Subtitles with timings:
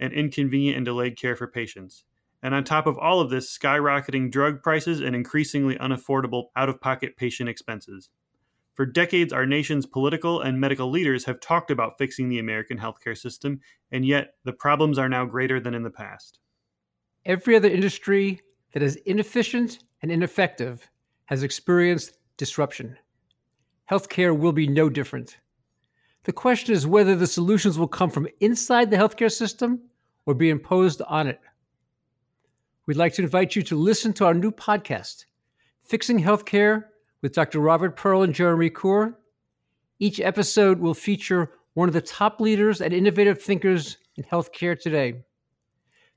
[0.00, 2.04] and inconvenient and delayed care for patients.
[2.42, 6.80] And on top of all of this, skyrocketing drug prices and increasingly unaffordable out of
[6.80, 8.10] pocket patient expenses.
[8.74, 13.18] For decades, our nation's political and medical leaders have talked about fixing the American healthcare
[13.18, 16.38] system, and yet the problems are now greater than in the past.
[17.24, 18.40] Every other industry
[18.72, 20.88] that is inefficient and ineffective
[21.24, 22.96] has experienced disruption.
[23.90, 25.38] Healthcare will be no different.
[26.22, 29.80] The question is whether the solutions will come from inside the healthcare system
[30.28, 31.40] or be imposed on it.
[32.84, 35.24] We'd like to invite you to listen to our new podcast,
[35.84, 36.84] Fixing Healthcare
[37.22, 37.60] with Dr.
[37.60, 39.14] Robert Pearl and Jeremy Corr.
[39.98, 45.14] Each episode will feature one of the top leaders and innovative thinkers in healthcare today.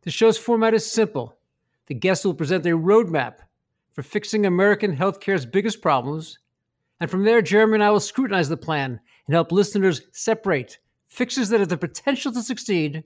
[0.02, 1.38] The show's format is simple.
[1.86, 3.36] The guests will present a roadmap
[3.94, 6.38] for fixing American healthcare's biggest problems.
[7.00, 11.48] And from there, Jeremy and I will scrutinize the plan and help listeners separate fixes
[11.48, 13.06] that have the potential to succeed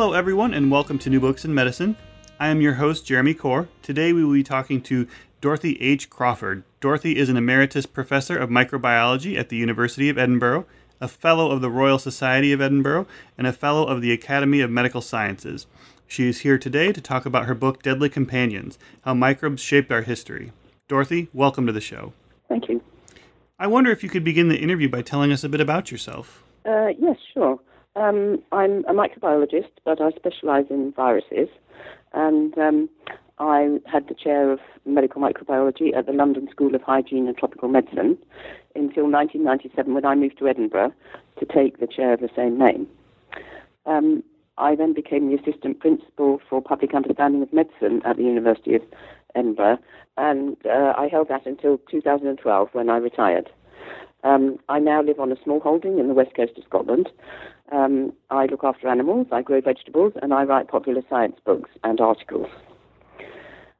[0.00, 1.94] Hello, everyone, and welcome to New Books in Medicine.
[2.38, 3.68] I am your host, Jeremy Corr.
[3.82, 5.06] Today we will be talking to
[5.42, 6.08] Dorothy H.
[6.08, 6.62] Crawford.
[6.80, 10.64] Dorothy is an emeritus professor of microbiology at the University of Edinburgh,
[11.02, 13.06] a fellow of the Royal Society of Edinburgh,
[13.36, 15.66] and a fellow of the Academy of Medical Sciences.
[16.06, 20.00] She is here today to talk about her book, Deadly Companions How Microbes Shaped Our
[20.00, 20.52] History.
[20.88, 22.14] Dorothy, welcome to the show.
[22.48, 22.82] Thank you.
[23.58, 26.42] I wonder if you could begin the interview by telling us a bit about yourself.
[26.64, 27.60] Uh, yes, sure.
[28.00, 31.48] Um, I'm a microbiologist, but I specialize in viruses.
[32.14, 32.88] And um,
[33.38, 37.68] I had the chair of medical microbiology at the London School of Hygiene and Tropical
[37.68, 38.16] Medicine
[38.74, 40.94] until 1997 when I moved to Edinburgh
[41.38, 42.88] to take the chair of the same name.
[43.84, 44.22] Um,
[44.56, 48.82] I then became the assistant principal for public understanding of medicine at the University of
[49.34, 49.78] Edinburgh,
[50.16, 53.50] and uh, I held that until 2012 when I retired.
[54.22, 57.08] Um, I now live on a small holding in the west coast of Scotland.
[57.70, 62.00] Um, I look after animals, I grow vegetables, and I write popular science books and
[62.00, 62.48] articles.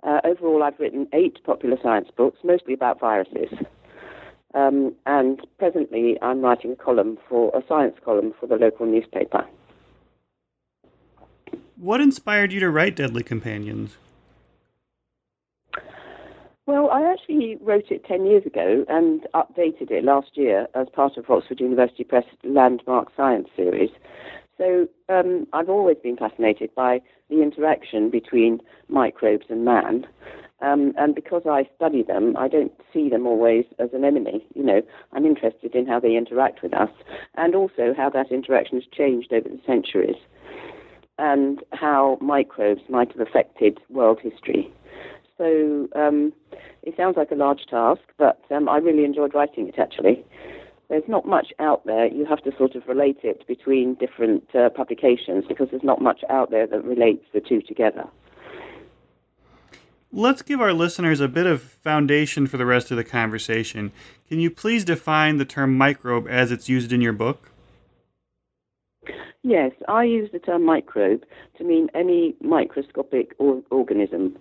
[0.03, 3.53] Uh, overall, I've written eight popular science books, mostly about viruses.
[4.55, 9.45] Um, and presently, I'm writing a column for a science column for the local newspaper.
[11.77, 13.97] What inspired you to write Deadly Companions?
[16.71, 21.17] Well, I actually wrote it 10 years ago and updated it last year as part
[21.17, 23.91] of Oxford University Press Landmark Science series.
[24.57, 30.07] So um, I've always been fascinated by the interaction between microbes and man.
[30.61, 34.47] Um, and because I study them, I don't see them always as an enemy.
[34.55, 34.83] You know,
[35.13, 36.91] I'm interested in how they interact with us
[37.35, 40.23] and also how that interaction has changed over the centuries
[41.19, 44.73] and how microbes might have affected world history.
[45.41, 46.35] So um,
[46.83, 50.23] it sounds like a large task, but um, I really enjoyed writing it actually.
[50.91, 52.09] There's not much out there.
[52.09, 56.21] You have to sort of relate it between different uh, publications because there's not much
[56.29, 58.05] out there that relates the two together.
[60.13, 63.93] Let's give our listeners a bit of foundation for the rest of the conversation.
[64.29, 67.51] Can you please define the term microbe as it's used in your book?
[69.43, 71.23] Yes, I use the term microbe
[71.57, 74.37] to mean any microscopic or- organism.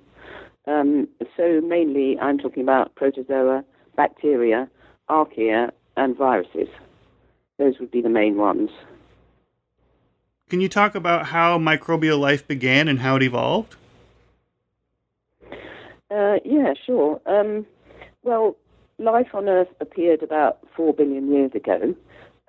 [0.69, 3.63] Um, so mainly I'm talking about protozoa,
[3.95, 4.69] bacteria,
[5.10, 6.68] archaea, and viruses.
[7.57, 8.69] Those would be the main ones.
[10.50, 13.75] Can you talk about how microbial life began and how it evolved?
[16.12, 17.19] Uh, yeah, sure.
[17.25, 17.66] Um,
[18.24, 18.56] well,
[19.00, 21.95] life on Earth appeared about four billion years ago,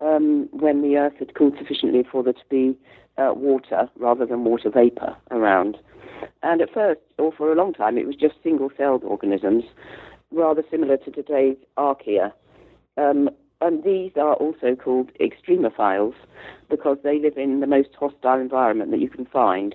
[0.01, 2.77] um, when the Earth had cooled sufficiently for there to be
[3.21, 5.77] uh, water rather than water vapor around.
[6.43, 9.65] And at first, or for a long time, it was just single-celled organisms,
[10.31, 12.33] rather similar to today's archaea.
[12.97, 13.31] Um,
[13.61, 16.15] and these are also called extremophiles
[16.71, 19.75] because they live in the most hostile environment that you can find.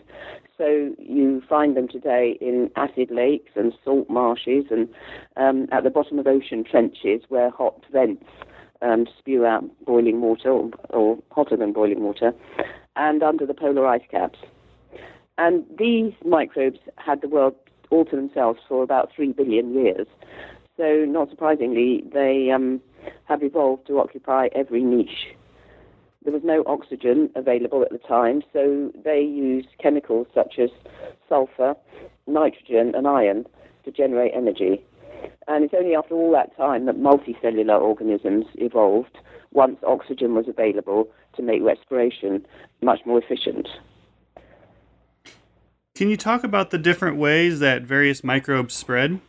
[0.58, 4.88] So you find them today in acid lakes and salt marshes and
[5.36, 8.26] um, at the bottom of ocean trenches where hot vents
[8.82, 12.34] um, spew out boiling water or, or hotter than boiling water
[12.96, 14.40] and under the polar ice caps.
[15.38, 17.56] And these microbes had the world
[17.90, 20.08] all to themselves for about three billion years.
[20.78, 22.82] So, not surprisingly, they um,
[23.26, 25.36] have evolved to occupy every niche.
[26.24, 30.70] There was no oxygen available at the time, so they used chemicals such as
[31.30, 31.76] sulfur,
[32.28, 33.46] nitrogen, and iron
[33.84, 34.84] to generate energy.
[35.48, 39.18] And it's only after all that time that multicellular organisms evolved
[39.56, 42.46] once oxygen was available to make respiration
[42.82, 43.68] much more efficient.
[45.96, 49.22] Can you talk about the different ways that various microbes spread?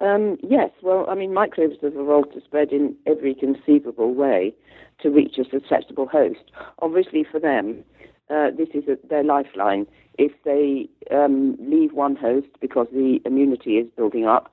[0.00, 4.54] Um, yes, well, I mean, microbes have evolved to spread in every conceivable way
[5.00, 6.52] to reach a susceptible host.
[6.80, 7.82] Obviously, for them,
[8.30, 9.86] uh, this is a, their lifeline.
[10.16, 14.52] If they um, leave one host because the immunity is building up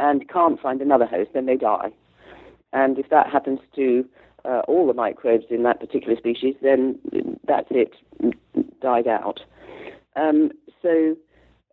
[0.00, 1.92] and can't find another host, then they die.
[2.72, 4.04] And if that happens to
[4.44, 6.98] uh, all the microbes in that particular species, then
[7.46, 7.94] that's it,
[8.80, 9.40] died out.
[10.16, 10.50] Um,
[10.82, 11.16] so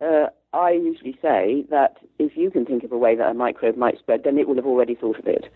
[0.00, 3.76] uh, I usually say that if you can think of a way that a microbe
[3.76, 5.46] might spread, then it will have already thought of it.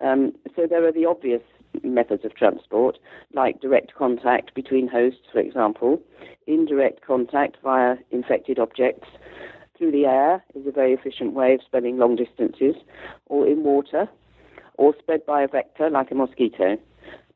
[0.00, 1.42] Um, so there are the obvious
[1.82, 2.98] methods of transport,
[3.34, 6.00] like direct contact between hosts, for example,
[6.46, 9.08] indirect contact via infected objects.
[9.76, 12.74] Through the air is a very efficient way of spreading long distances,
[13.26, 14.08] or in water,
[14.78, 16.78] or spread by a vector like a mosquito.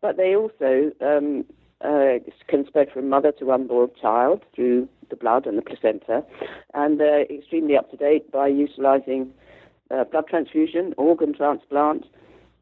[0.01, 1.45] But they also um,
[1.83, 2.19] uh,
[2.49, 6.25] can spread from mother to unborn child through the blood and the placenta,
[6.73, 9.31] and they're extremely up to date by utilizing
[9.91, 12.07] uh, blood transfusion, organ transplant,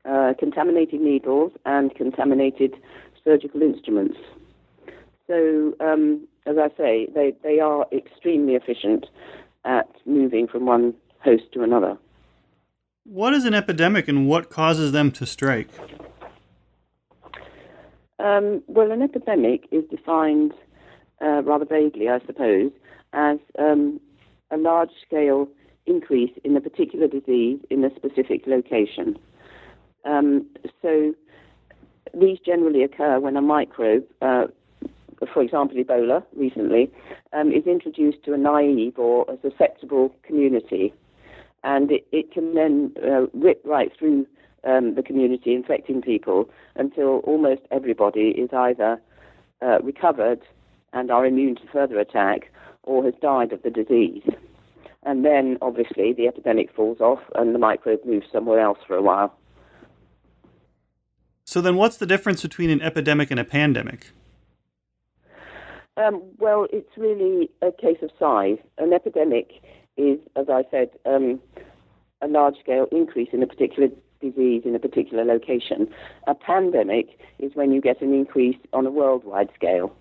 [0.04, 2.74] uh, contaminated needles, and contaminated
[3.22, 4.18] surgical instruments.
[5.26, 9.06] So, um, as I say, they, they are extremely efficient
[9.64, 11.96] at moving from one host to another.
[13.04, 15.70] What is an epidemic and what causes them to strike?
[18.18, 20.52] Um, well, an epidemic is defined
[21.22, 22.70] uh, rather vaguely, I suppose,
[23.14, 24.00] as um,
[24.50, 25.48] a large scale
[25.86, 29.18] increase in a particular disease in a specific location.
[30.04, 30.46] Um,
[30.82, 31.14] so
[32.12, 34.48] these generally occur when a microbe, uh,
[35.32, 36.92] for example, Ebola recently,
[37.32, 40.92] um, is introduced to a naive or a susceptible community
[41.64, 44.26] and it, it can then uh, rip right through
[44.64, 49.00] um, the community, infecting people until almost everybody is either
[49.62, 50.40] uh, recovered
[50.92, 52.50] and are immune to further attack
[52.82, 54.22] or has died of the disease.
[55.02, 59.02] And then, obviously, the epidemic falls off and the microbe moves somewhere else for a
[59.02, 59.34] while.
[61.44, 64.10] So, then what's the difference between an epidemic and a pandemic?
[65.96, 68.58] Um, well, it's really a case of size.
[68.78, 69.62] An epidemic
[70.00, 71.40] is, as I said, um,
[72.22, 73.88] a large scale increase in a particular
[74.20, 75.88] disease in a particular location.
[76.26, 79.94] A pandemic is when you get an increase on a worldwide scale.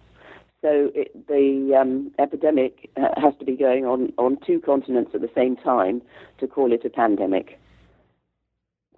[0.62, 5.22] So it, the um, epidemic uh, has to be going on on two continents at
[5.22, 6.02] the same time
[6.40, 7.58] to call it a pandemic.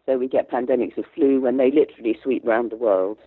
[0.08, 3.20] So we get pandemics of flu when they literally sweep round the world.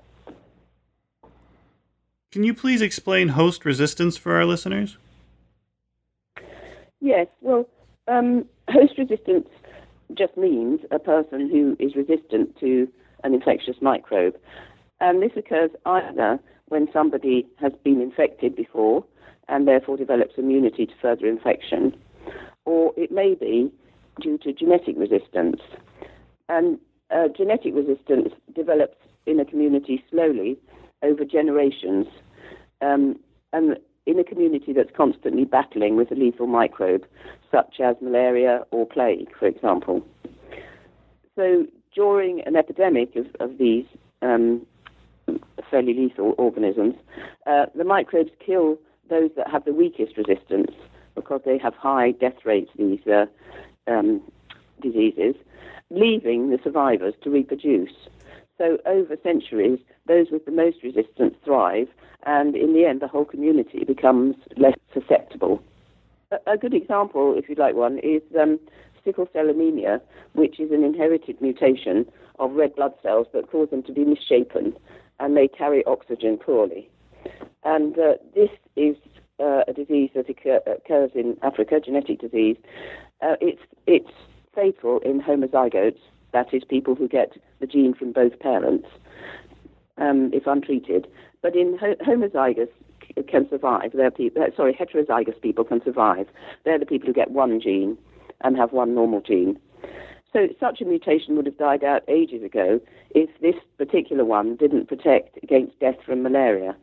[2.32, 4.98] Can you please explain host resistance for our listeners?
[7.04, 7.68] Yes, well,
[8.08, 9.46] um, host resistance
[10.14, 12.88] just means a person who is resistant to
[13.22, 14.36] an infectious microbe.
[15.00, 19.04] And this occurs either when somebody has been infected before
[19.48, 21.94] and therefore develops immunity to further infection,
[22.64, 23.70] or it may be
[24.22, 25.60] due to genetic resistance.
[26.48, 26.78] And
[27.10, 28.96] uh, genetic resistance develops
[29.26, 30.56] in a community slowly
[31.02, 32.06] over generations.
[32.80, 33.20] Um,
[33.52, 37.04] and in a community that's constantly battling with a lethal microbe,
[37.50, 40.06] such as malaria or plague, for example.
[41.36, 43.86] So during an epidemic of, of these
[44.22, 44.66] um,
[45.70, 46.94] fairly lethal organisms,
[47.46, 50.70] uh, the microbes kill those that have the weakest resistance
[51.14, 53.26] because they have high death rates, these uh,
[53.86, 54.20] um,
[54.82, 55.34] diseases,
[55.90, 57.92] leaving the survivors to reproduce.
[58.58, 61.88] So over centuries, those with the most resistance thrive,
[62.26, 65.62] and in the end, the whole community becomes less susceptible.
[66.46, 68.58] A, good example, if you'd like one, is um,
[69.04, 70.00] sickle cell anemia,
[70.32, 72.06] which is an inherited mutation
[72.38, 74.74] of red blood cells that cause them to be misshapen,
[75.20, 76.88] and they carry oxygen poorly.
[77.62, 78.96] And uh, this is
[79.38, 82.56] uh, a disease that occur, occurs in Africa, genetic disease.
[83.20, 84.10] Uh, it's it's
[84.54, 85.98] fatal in homozygotes,
[86.32, 88.88] that is, people who get the gene from both parents,
[89.98, 91.06] um, if untreated.
[91.44, 92.70] But in ho- homozygous
[93.28, 93.92] can survive.
[93.92, 96.26] They're uh, sorry, heterozygous people can survive.
[96.64, 97.98] They're the people who get one gene
[98.40, 99.60] and have one normal gene.
[100.32, 104.88] So such a mutation would have died out ages ago if this particular one didn't
[104.88, 106.74] protect against death from malaria.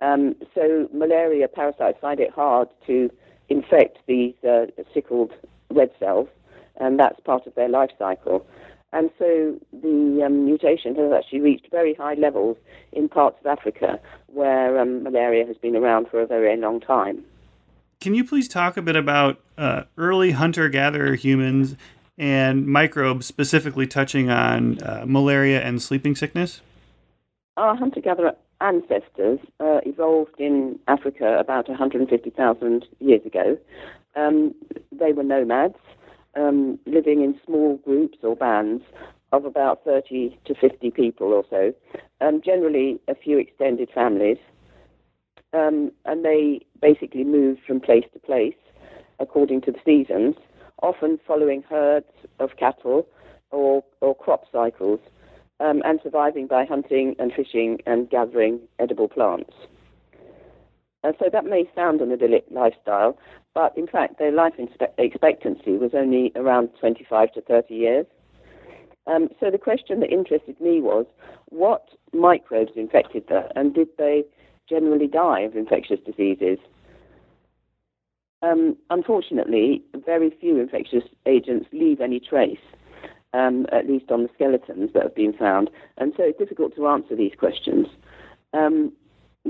[0.00, 3.08] Um, so malaria parasites find it hard to
[3.48, 5.32] infect these uh, sickled
[5.70, 6.28] red cells,
[6.80, 8.44] and that's part of their life cycle.
[8.92, 12.56] And so the um, mutation has actually reached very high levels
[12.92, 17.24] in parts of Africa where um, malaria has been around for a very long time.
[18.00, 21.76] Can you please talk a bit about uh, early hunter gatherer humans
[22.18, 26.60] and microbes, specifically touching on uh, malaria and sleeping sickness?
[27.56, 33.58] Our hunter gatherer ancestors uh, evolved in Africa about 150,000 years ago.
[34.14, 34.54] Um,
[34.92, 35.76] they were nomads,
[36.36, 38.84] um, living in small groups or bands
[39.32, 41.74] of about 30 to 50 people or so,
[42.20, 44.38] um, generally a few extended families.
[45.52, 48.54] Um, and they basically move from place to place
[49.18, 50.34] according to the seasons,
[50.82, 52.06] often following herds
[52.38, 53.08] of cattle
[53.50, 55.00] or, or crop cycles
[55.60, 59.54] um, and surviving by hunting and fishing and gathering edible plants.
[61.02, 63.16] And so that may sound an idyllic lifestyle,
[63.56, 64.52] but in fact their life
[64.98, 68.06] expectancy was only around 25 to 30 years.
[69.06, 71.06] Um, so the question that interested me was
[71.48, 74.24] what microbes infected them, and did they
[74.68, 76.58] generally die of infectious diseases?
[78.42, 82.58] Um, unfortunately, very few infectious agents leave any trace
[83.32, 85.70] um, at least on the skeletons that have been found.
[85.96, 87.86] And so it's difficult to answer these questions.
[88.52, 88.92] Um,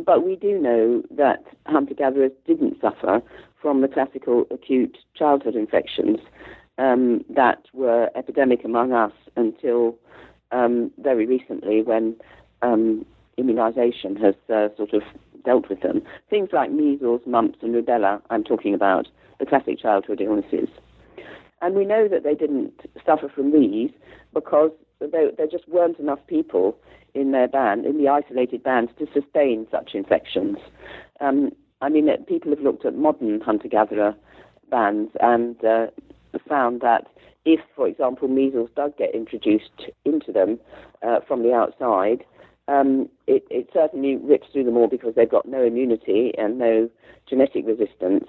[0.05, 3.23] but we do know that hunter gatherers didn't suffer
[3.61, 6.19] from the classical acute childhood infections
[6.79, 9.97] um, that were epidemic among us until
[10.53, 12.15] um, very recently when
[12.63, 13.05] um,
[13.37, 15.03] immunization has uh, sort of
[15.45, 16.03] dealt with them.
[16.29, 20.69] Things like measles, mumps, and rubella, I'm talking about, the classic childhood illnesses.
[21.63, 22.73] And we know that they didn't
[23.05, 23.91] suffer from these
[24.35, 26.77] because there, there just weren't enough people
[27.15, 30.59] in their band, in the isolated bands, to sustain such infections.
[31.21, 31.51] Um,
[31.81, 34.15] I mean, people have looked at modern hunter gatherer
[34.71, 35.87] bands and uh,
[36.49, 37.07] found that
[37.45, 40.59] if, for example, measles does get introduced into them
[41.03, 42.25] uh, from the outside,
[42.69, 46.91] um, it, it, certainly rips through them all because they've got no immunity and no
[47.29, 48.27] genetic resistance.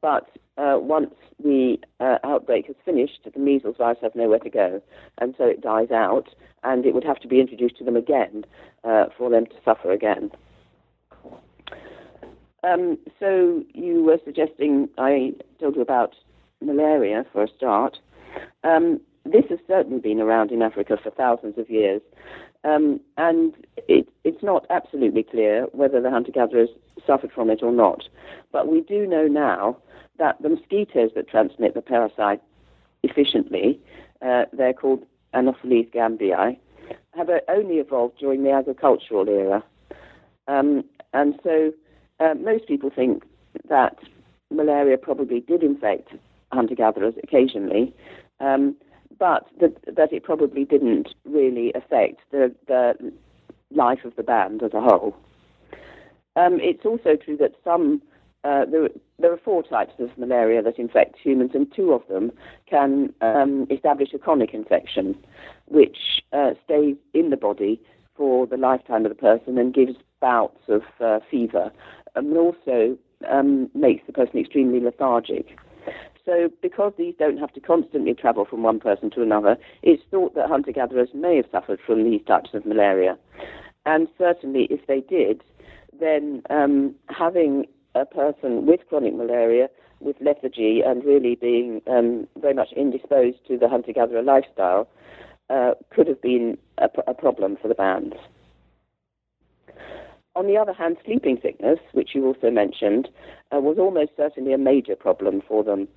[0.00, 4.82] But uh, once the uh, outbreak has finished, the measles virus has nowhere to go,
[5.18, 6.28] and so it dies out,
[6.62, 8.44] and it would have to be introduced to them again
[8.84, 10.30] uh, for them to suffer again.
[12.62, 16.14] Um, so you were suggesting I told you about
[16.60, 17.98] malaria for a start.
[18.64, 22.02] Um, this has certainly been around in Africa for thousands of years,
[22.64, 23.54] um, and
[23.88, 26.68] it, it's not absolutely clear whether the hunter-gatherers
[27.06, 28.08] suffered from it or not.
[28.52, 29.78] But we do know now
[30.18, 32.42] that the mosquitoes that transmit the parasite
[33.02, 33.80] efficiently,
[34.20, 36.58] uh, they're called Anopheles gambiae,
[37.16, 39.64] have only evolved during the agricultural era.
[40.48, 41.72] Um, and so
[42.18, 43.24] uh, most people think
[43.68, 43.98] that
[44.50, 46.10] malaria probably did infect
[46.52, 47.94] hunter-gatherers occasionally,
[48.40, 48.76] um,
[49.20, 52.94] but that, that it probably didn't really affect the, the
[53.70, 55.14] life of the band as a whole.
[56.34, 58.02] Um, it's also true that some
[58.42, 62.32] uh, there, there, are four types of malaria that infect humans, and two of them
[62.68, 65.14] can um, establish a chronic infection,
[65.66, 67.78] which uh, stays in the body
[68.16, 71.70] for the lifetime of the person and gives bouts of uh, fever,
[72.14, 72.96] and also
[73.30, 75.58] um, makes the person extremely lethargic.
[76.24, 80.34] So, because these don't have to constantly travel from one person to another, it's thought
[80.34, 83.18] that hunter gatherers may have suffered from these types of malaria.
[83.86, 85.42] And certainly, if they did,
[85.98, 89.68] then um, having a person with chronic malaria,
[90.00, 94.88] with lethargy, and really being um, very much indisposed to the hunter gatherer lifestyle,
[95.50, 98.14] uh, could have been a, problem for the bands.
[100.36, 103.08] On the other hand, sleeping sickness, which you also mentioned,
[103.54, 105.88] uh, was almost certainly a major problem for them.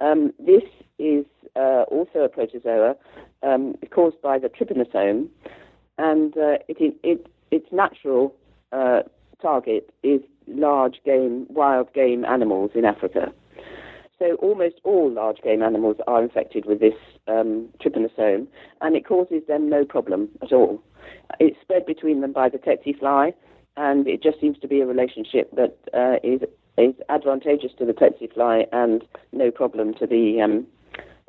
[0.00, 0.62] Um, this
[0.98, 1.24] is
[1.54, 2.96] uh, also a protozoa
[3.42, 5.28] um, caused by the trypanosome,
[5.98, 8.34] and uh, it, it, its natural
[8.72, 9.02] uh,
[9.40, 13.32] target is large game, wild game animals in Africa.
[14.18, 16.94] So almost all large game animals are infected with this
[17.28, 18.46] um, trypanosome,
[18.80, 20.82] and it causes them no problem at all.
[21.38, 23.34] It's spread between them by the tsetse fly,
[23.76, 26.40] and it just seems to be a relationship that uh, is
[26.78, 30.66] is advantageous to the tsetse fly and no problem to the um,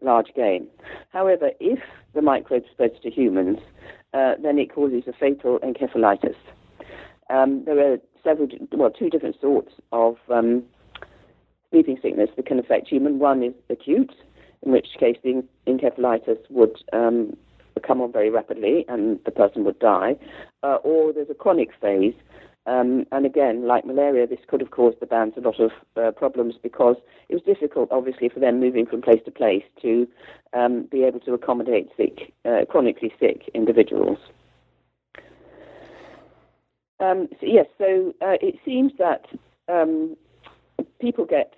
[0.02, 0.68] large game.
[1.10, 1.80] However, if
[2.14, 3.60] the microbe spreads to humans,
[4.14, 6.36] uh, then it causes a fatal encephalitis.
[7.30, 10.64] Um, there are several, well, two different sorts of um,
[11.72, 13.20] sleeping sickness that can affect human.
[13.20, 14.14] One is acute,
[14.64, 17.36] in which case the encephalitis would um,
[17.86, 20.16] come on very rapidly and the person would die,
[20.64, 22.14] uh, or there's a chronic phase.
[22.68, 26.12] Um, and again, like malaria, this could have caused the bands a lot of uh,
[26.12, 26.98] problems because
[27.30, 30.06] it was difficult, obviously, for them moving from place to place to
[30.54, 34.18] um, be able to accommodate sick, uh, chronically sick individuals.
[37.00, 39.28] Um, so yes, so uh, it seems that
[39.70, 40.18] um,
[41.00, 41.54] people get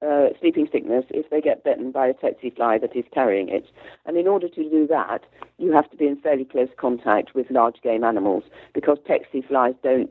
[0.00, 3.66] uh, sleeping sickness if they get bitten by a tsetse fly that is carrying it.
[4.06, 5.24] And in order to do that,
[5.58, 9.74] you have to be in fairly close contact with large game animals because tsetse flies
[9.82, 10.10] don't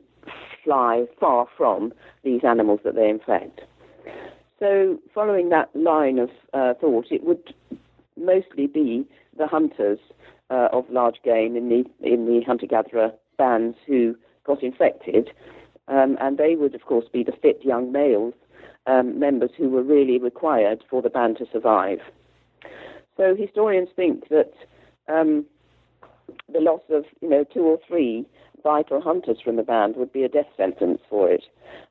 [0.64, 1.92] fly far from
[2.24, 3.60] these animals that they infect.
[4.58, 7.54] So, following that line of uh, thought, it would
[8.16, 9.06] mostly be
[9.36, 10.00] the hunters
[10.50, 15.30] uh, of large game in the in the hunter-gatherer bands who got infected,
[15.86, 18.34] um, and they would, of course, be the fit young males
[18.86, 21.98] um, members who were really required for the band to survive.
[23.16, 24.52] So historians think that
[25.08, 25.44] um,
[26.52, 28.26] the loss of you know two or three
[28.62, 31.44] vital hunters from the band would be a death sentence for it.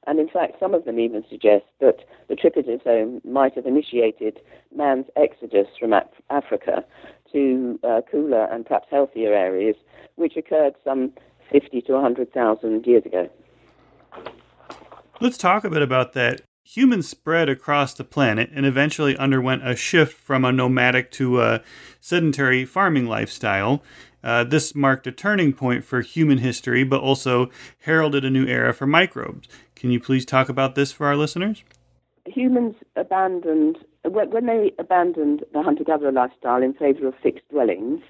[0.05, 1.97] And in fact, some of them even suggest that
[2.27, 4.39] the trypanosome might have initiated
[4.75, 6.83] man's exodus from Af- Africa
[7.31, 9.75] to uh, cooler and perhaps healthier areas,
[10.15, 11.11] which occurred some
[11.51, 13.29] 50 to 100,000 years ago.
[15.19, 16.41] Let's talk a bit about that.
[16.63, 21.63] Humans spread across the planet and eventually underwent a shift from a nomadic to a
[22.01, 23.81] sedentary farming lifestyle.
[24.27, 28.73] Uh, this marked a turning point for human history, but also heralded a new era
[28.73, 29.47] for microbes.
[29.73, 31.63] Can you please talk about this for our listeners?
[32.25, 38.01] Humans abandoned, when they abandoned the hunter gatherer lifestyle in favor of fixed dwellings,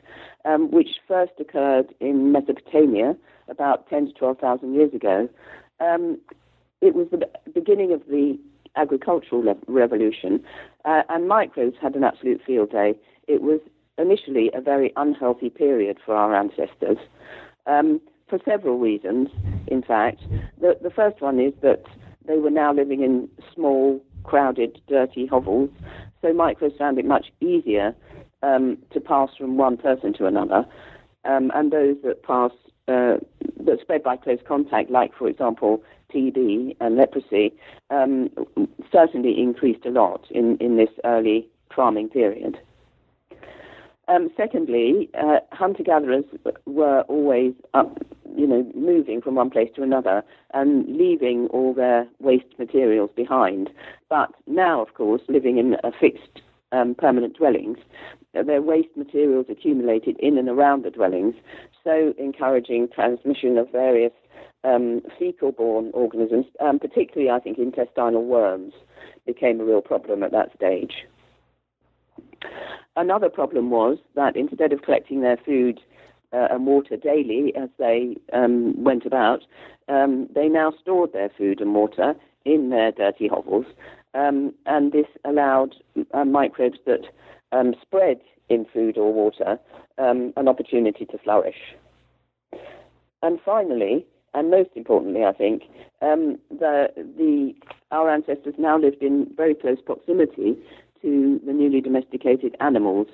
[0.44, 3.16] um, which first occurred in Mesopotamia
[3.48, 5.30] about 10 to 12,000 years ago,
[5.80, 6.18] um,
[6.82, 8.40] it was the beginning of the
[8.76, 10.44] agricultural revolution,
[10.84, 12.96] uh, and microbes had an absolute field day.
[13.28, 13.60] It was
[13.98, 16.98] initially a very unhealthy period for our ancestors
[17.66, 19.30] um, for several reasons,
[19.68, 20.22] in fact.
[20.60, 21.84] The, the first one is that
[22.28, 25.70] they were now living in small, crowded, dirty hovels,
[26.22, 27.96] so microbes found it much easier
[28.44, 30.66] um, to pass from one person to another.
[31.26, 32.52] Um, and those that pass
[32.88, 33.18] uh,
[33.66, 35.84] that spread by close contact, like for example
[36.14, 37.54] TB and leprosy,
[37.90, 38.30] um,
[38.92, 42.58] certainly increased a lot in, in this early farming period.
[44.10, 46.24] Um, secondly, uh, hunter-gatherers
[46.66, 47.98] were always up,
[48.36, 53.70] you know, moving from one place to another and leaving all their waste materials behind.
[54.10, 56.42] But now, of course, living in a fixed
[56.72, 57.80] um, permanent dwellings,
[58.34, 61.36] their waste materials accumulated in and around the dwellings,
[61.84, 64.14] so encouraging transmission of various
[64.64, 68.74] um, fecal-borne organisms, um, particularly, I think, intestinal worms,
[69.26, 71.06] became a real problem at that stage.
[72.98, 75.80] Another problem was that instead of collecting their food
[76.34, 79.42] uh, and water daily as they um, went about,
[79.88, 83.68] um, they now stored their food and water in their dirty hovels,
[84.16, 85.76] um, and this allowed
[86.16, 87.02] uh, microbes that
[87.52, 89.60] um, spread in food or water
[90.00, 91.76] um, an opportunity to flourish.
[93.22, 95.64] And finally, and most importantly, I think,
[96.02, 97.54] um, the, the,
[97.92, 100.58] our ancestors now lived in very close proximity
[101.02, 103.08] to the newly domesticated animals.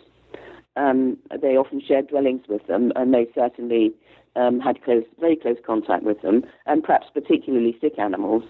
[0.76, 3.94] Um, they often shared dwellings with them, and they certainly
[4.36, 8.44] um, had close, very close contact with them, and perhaps particularly sick animals.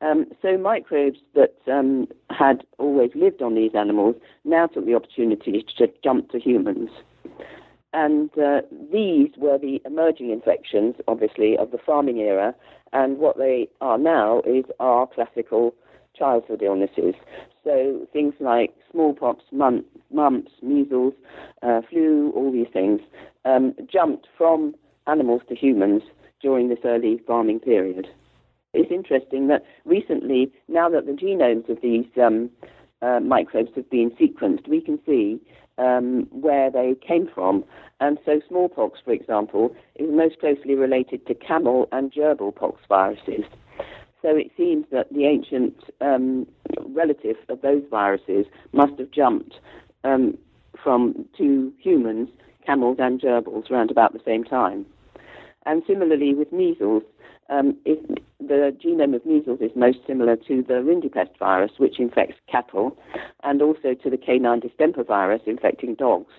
[0.00, 5.64] Um, so microbes that um, had always lived on these animals now took the opportunity
[5.78, 6.90] to jump to humans.
[7.92, 12.54] And uh, these were the emerging infections, obviously, of the farming era.
[12.92, 15.74] And what they are now is our classical
[16.16, 17.14] childhood illnesses.
[17.64, 21.14] So things like smallpox, mumps, measles,
[21.62, 23.00] uh, flu, all these things
[23.44, 24.74] um, jumped from
[25.06, 26.02] animals to humans
[26.40, 28.08] during this early farming period.
[28.74, 32.50] It's interesting that recently, now that the genomes of these um,
[33.02, 35.40] uh, microbes have been sequenced, we can see
[35.78, 37.64] um, where they came from.
[38.00, 43.44] And so, smallpox, for example, is most closely related to camel and gerbil pox viruses.
[44.24, 46.46] So it seems that the ancient um,
[46.86, 49.60] relative of those viruses must have jumped
[50.02, 50.38] um,
[50.82, 52.30] from two humans,
[52.66, 54.86] camels and gerbils, around about the same time.
[55.66, 57.02] And similarly with measles,
[57.50, 62.96] um, the genome of measles is most similar to the rinderpest virus, which infects cattle,
[63.42, 66.32] and also to the canine distemper virus infecting dogs.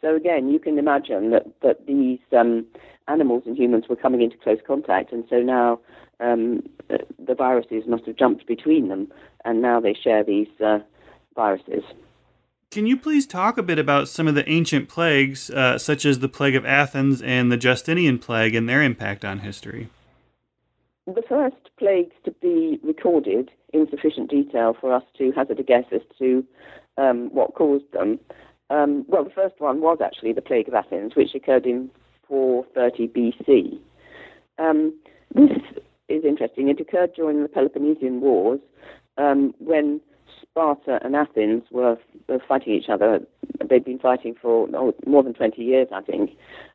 [0.00, 2.66] So again, you can imagine that, that these um,
[3.08, 5.80] animals and humans were coming into close contact, and so now
[6.20, 9.12] um, the viruses must have jumped between them,
[9.44, 10.78] and now they share these uh,
[11.34, 11.82] viruses.
[12.70, 16.18] Can you please talk a bit about some of the ancient plagues, uh, such as
[16.18, 19.88] the plague of Athens and the Justinian plague, and their impact on history?
[21.06, 25.84] The first plagues to be recorded in sufficient detail for us to hazard a guess
[25.92, 26.44] as to
[26.96, 28.18] um, what caused them.
[28.70, 31.90] Um, well, the first one was actually the plague of Athens, which occurred in
[32.26, 33.78] 430 BC.
[34.58, 34.94] Um,
[35.34, 35.58] this
[36.08, 36.68] is interesting.
[36.68, 38.60] It occurred during the Peloponnesian Wars
[39.18, 40.00] um, when
[40.40, 43.20] Sparta and Athens were, were fighting each other.
[43.68, 46.30] They'd been fighting for oh, more than 20 years, I think.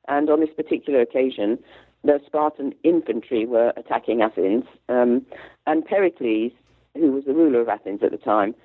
[0.08, 1.58] And on this particular occasion,
[2.04, 5.26] the Spartan infantry were attacking Athens, um,
[5.68, 6.52] and Pericles,
[6.96, 8.56] who was the ruler of Athens at the time,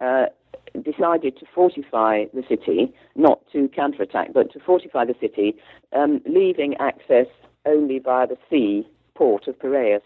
[0.00, 0.26] uh,
[0.82, 5.54] decided to fortify the city, not to counterattack, but to fortify the city,
[5.92, 7.26] um, leaving access
[7.66, 10.02] only via the sea port of Piraeus,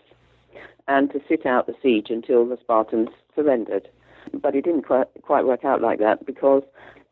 [0.88, 3.88] and to sit out the siege until the Spartans surrendered.
[4.32, 6.62] But it didn't quite, quite work out like that because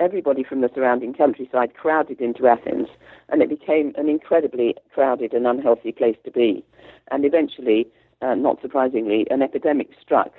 [0.00, 2.88] everybody from the surrounding countryside crowded into Athens,
[3.28, 6.64] and it became an incredibly crowded and unhealthy place to be.
[7.10, 7.86] And eventually,
[8.22, 10.32] uh, not surprisingly, an epidemic struck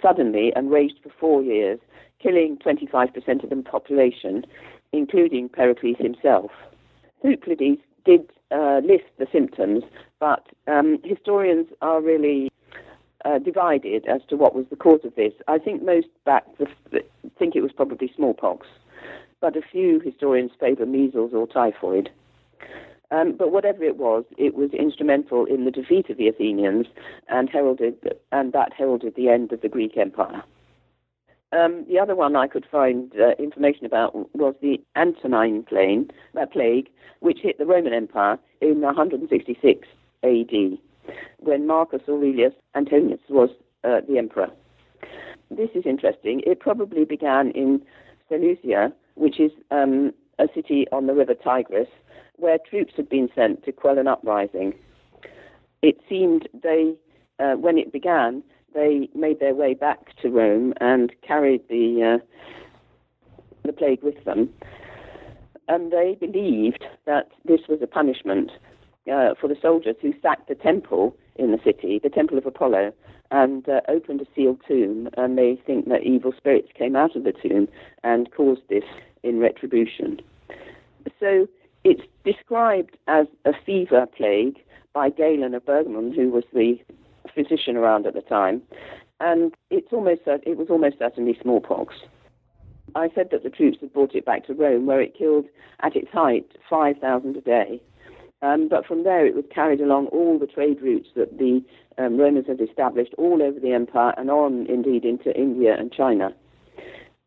[0.00, 1.80] suddenly and raged for four years,
[2.22, 4.44] killing 25% of the population,
[4.92, 6.50] including Pericles himself.
[7.22, 9.84] Thucydides did uh, list the symptoms,
[10.20, 12.50] but um, historians are really
[13.24, 15.32] uh, divided as to what was the cause of this.
[15.48, 16.66] I think most back the,
[17.38, 18.66] think it was probably smallpox,
[19.40, 22.10] but a few historians favour measles or typhoid.
[23.10, 26.86] Um, but whatever it was, it was instrumental in the defeat of the Athenians
[27.28, 27.96] and heralded,
[28.32, 30.42] and that heralded the end of the Greek Empire.
[31.50, 36.44] Um, the other one I could find uh, information about was the Antonine plague, uh,
[36.44, 39.88] plague, which hit the Roman Empire in 166
[40.22, 40.78] AD
[41.38, 43.48] when Marcus Aurelius Antoninus was
[43.84, 44.50] uh, the emperor.
[45.50, 46.42] This is interesting.
[46.46, 47.80] It probably began in
[48.28, 51.88] Seleucia, which is um, a city on the river Tigris,
[52.36, 54.74] where troops had been sent to quell an uprising.
[55.82, 56.94] It seemed they,
[57.38, 58.42] uh, when it began,
[58.74, 62.24] they made their way back to Rome and carried the uh,
[63.64, 64.50] the plague with them.
[65.68, 68.50] And they believed that this was a punishment
[69.12, 72.92] uh, for the soldiers who sacked the temple in the city, the temple of Apollo,
[73.30, 75.08] and uh, opened a sealed tomb.
[75.16, 77.68] And they think that evil spirits came out of the tomb
[78.02, 78.84] and caused this
[79.22, 80.20] in retribution.
[81.20, 81.48] So
[81.84, 84.58] it's described as a fever plague
[84.92, 86.78] by Galen of Pergamon, who was the
[87.34, 88.62] physician around at the time,
[89.20, 91.94] and it's almost it was almost certainly smallpox.
[92.94, 95.46] I said that the troops had brought it back to Rome, where it killed
[95.80, 97.82] at its height 5,000 a day.
[98.40, 101.62] Um, but from there, it was carried along all the trade routes that the
[101.98, 106.32] um, Romans had established all over the empire and on, indeed, into India and China.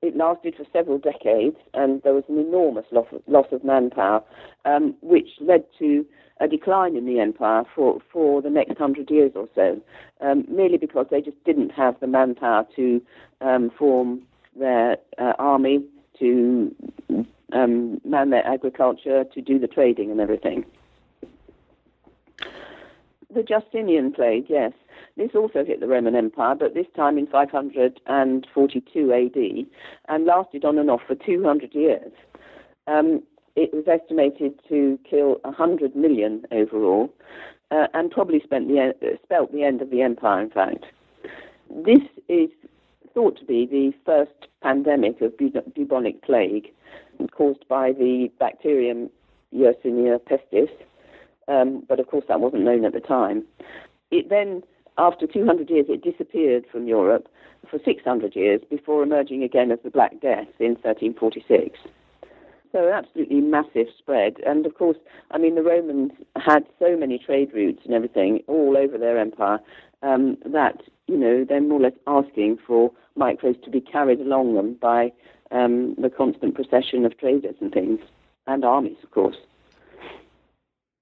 [0.02, 4.24] It lasted for several decades, and there was an enormous loss of, loss of manpower,
[4.66, 6.06] um, which led to
[6.40, 9.80] a decline in the empire for, for the next hundred years or so,
[10.22, 13.00] um, merely because they just didn't have the manpower to
[13.42, 14.24] um, form
[14.58, 15.86] their uh, army,
[16.18, 16.76] to
[17.54, 20.66] um, man their agriculture, to do the trading and everything.
[23.34, 24.74] The Justinian plague, yes.
[25.18, 29.66] This also hit the Roman Empire, but this time in 542 AD,
[30.08, 32.12] and lasted on and off for 200 years.
[32.88, 33.22] Um,
[33.56, 37.14] it was estimated to kill 100 million overall,
[37.72, 40.86] uh, and probably spent the, uh, spelt the end of the empire, in fact.
[41.70, 42.50] This is
[43.14, 46.72] thought to be the first pandemic of bubonic plague
[47.32, 49.10] caused by the bacterium
[49.54, 50.70] Yersinia pestis,
[51.48, 53.44] um, but of course that wasn't known at the time.
[54.12, 54.64] It then,
[54.98, 57.28] after 200 years, it disappeared from Europe
[57.70, 61.80] for 600 years before emerging again as the Black Death in 1346.
[62.72, 64.98] So absolutely massive spread, and of course,
[65.32, 69.60] I mean the Romans had so many trade routes and everything all over their empire
[70.04, 74.56] um, that you know they're more or less asking for microbes to be carried along
[74.56, 75.12] them by
[75.52, 78.00] um, the constant procession of traders and things,
[78.48, 79.36] and armies, of course.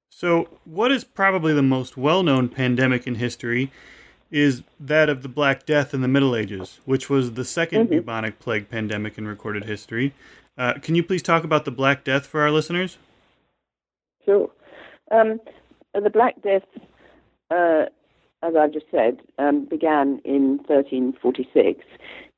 [0.09, 3.71] So, what is probably the most well known pandemic in history
[4.31, 7.89] is that of the Black Death in the Middle Ages, which was the 2nd mm-hmm.
[7.89, 10.13] bubonic plague pandemic in recorded history.
[10.57, 12.97] Uh, can you please talk about the Black Death for our listeners?
[14.25, 14.49] Sure.
[15.11, 15.39] Um,
[15.93, 16.65] the Black Death,
[17.49, 17.85] uh,
[18.43, 21.83] as I just said, um, began in 1346.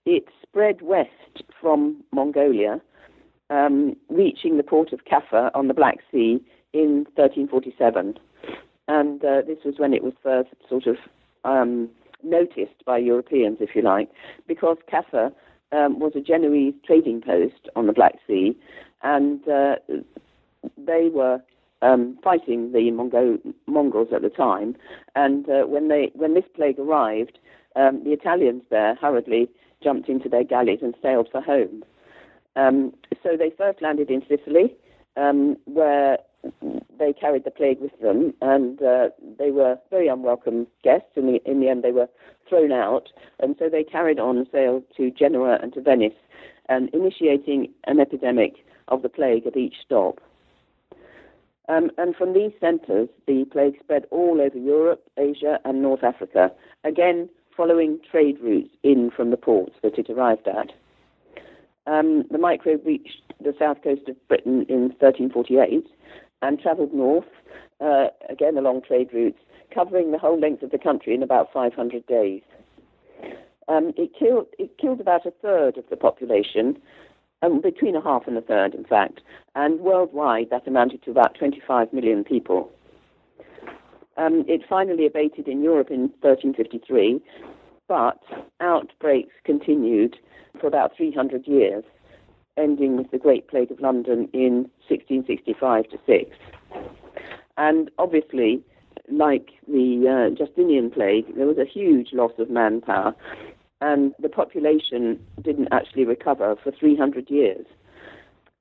[0.05, 2.79] It spread west from Mongolia,
[3.49, 6.39] um, reaching the port of Kaffa on the Black Sea
[6.73, 8.17] in 1347.
[8.87, 10.97] And uh, this was when it was first sort of
[11.43, 11.89] um,
[12.23, 14.09] noticed by Europeans, if you like,
[14.47, 15.31] because Kaffa
[15.71, 18.57] um, was a Genoese trading post on the Black Sea,
[19.03, 19.75] and uh,
[20.77, 21.41] they were
[21.81, 24.75] um, fighting the Mongo- Mongols at the time.
[25.15, 27.39] And uh, when they when this plague arrived,
[27.75, 29.49] um, the Italians there hurriedly
[29.83, 31.83] jumped into their galleys and sailed for home.
[32.55, 34.75] Um, so they first landed in Sicily,
[35.17, 36.17] um, where
[36.97, 41.09] they carried the plague with them, and uh, they were very unwelcome guests.
[41.15, 42.07] In the in the end, they were
[42.47, 46.13] thrown out, and so they carried on sailed to Genoa and to Venice,
[46.69, 50.19] and initiating an epidemic of the plague at each stop.
[51.69, 56.51] Um, and from these centres, the plague spread all over Europe, Asia, and North Africa,
[56.83, 60.71] again following trade routes in from the ports that it arrived at.
[61.87, 65.87] Um, the microbe reached the south coast of Britain in 1348
[66.41, 67.25] and travelled north,
[67.79, 69.39] uh, again along trade routes,
[69.73, 72.41] covering the whole length of the country in about 500 days.
[73.67, 76.77] Um, it, killed, it killed about a third of the population,
[77.41, 79.21] um, between a half and a third, in fact,
[79.55, 82.71] and worldwide that amounted to about 25 million people.
[84.17, 87.21] Um, it finally abated in Europe in 1353,
[87.87, 88.19] but
[88.59, 90.17] outbreaks continued
[90.59, 91.83] for about 300 years
[92.57, 96.37] ending with the Great Plague of London in 1665 to 6.
[97.57, 98.63] And obviously,
[99.09, 103.13] like the uh, Justinian plague, there was a huge loss of manpower,
[103.81, 107.65] and the population didn't actually recover for 300 years.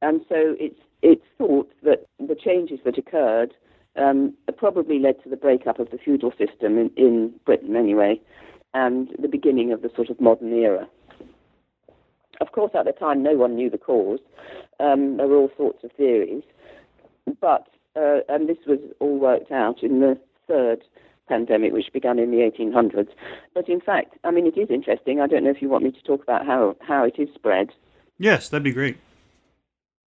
[0.02, 3.54] And so it's it's thought that the changes that occurred
[3.96, 8.20] um, probably led to the breakup of the feudal system in, in Britain, anyway,
[8.74, 10.86] and the beginning of the sort of modern era.
[12.40, 14.20] Of course, at the time, no one knew the cause.
[14.78, 16.42] Um, there were all sorts of theories,
[17.40, 20.82] but uh, and this was all worked out in the third
[21.28, 23.08] pandemic, which began in the 1800s.
[23.54, 25.20] But in fact, I mean, it is interesting.
[25.20, 27.70] I don't know if you want me to talk about how how it is spread.
[28.18, 28.98] Yes, that'd be great.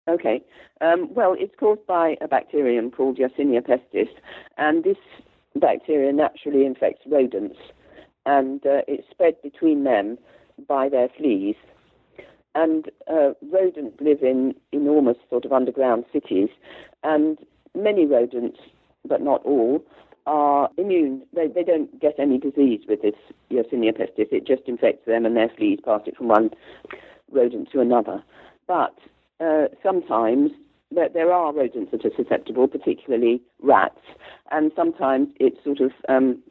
[0.08, 0.44] Okay.
[0.82, 4.10] Um, well, it's caused by a bacterium called Yersinia pestis,
[4.58, 4.98] and this
[5.56, 7.58] bacteria naturally infects rodents,
[8.26, 10.18] and uh, it's spread between them
[10.68, 11.56] by their fleas
[12.56, 16.50] and uh, rodents live in enormous sort of underground cities,
[17.04, 17.38] and
[17.76, 18.60] many rodents,
[19.08, 19.84] but not all,
[20.26, 21.22] are immune.
[21.36, 23.14] They, they don't get any disease with this
[23.52, 24.32] Yersinia pestis.
[24.32, 26.50] It just infects them, and their fleas pass it from one
[27.32, 28.24] rodent to another.
[28.68, 28.98] But
[29.40, 30.52] uh, sometimes
[30.92, 34.00] there, there are rodents that are susceptible, particularly rats,
[34.52, 36.42] and sometimes it's sort of um,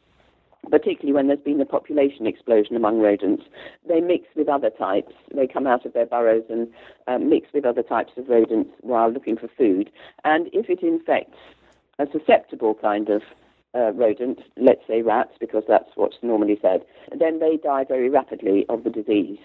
[0.70, 3.44] particularly when there's been a population explosion among rodents,
[3.88, 5.12] they mix with other types.
[5.34, 6.68] They come out of their burrows and
[7.06, 9.90] um, mix with other types of rodents while looking for food.
[10.24, 11.38] And if it infects
[11.98, 13.22] a susceptible kind of
[13.74, 16.84] uh, rodent, let's say rats, because that's what's normally said,
[17.18, 19.38] then they die very rapidly of the disease.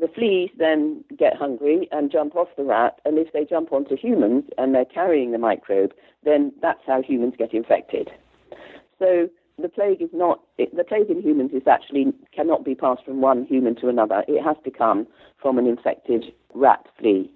[0.00, 3.96] The fleas then get hungry and jump off the rat, and if they jump onto
[3.96, 5.92] humans and they're carrying the microbe,
[6.24, 8.10] then that's how humans get infected.
[8.98, 9.28] So
[9.62, 13.20] the plague is not it, the plague in humans is actually cannot be passed from
[13.20, 14.24] one human to another.
[14.28, 15.06] It has to come
[15.40, 17.30] from an infected rat flea.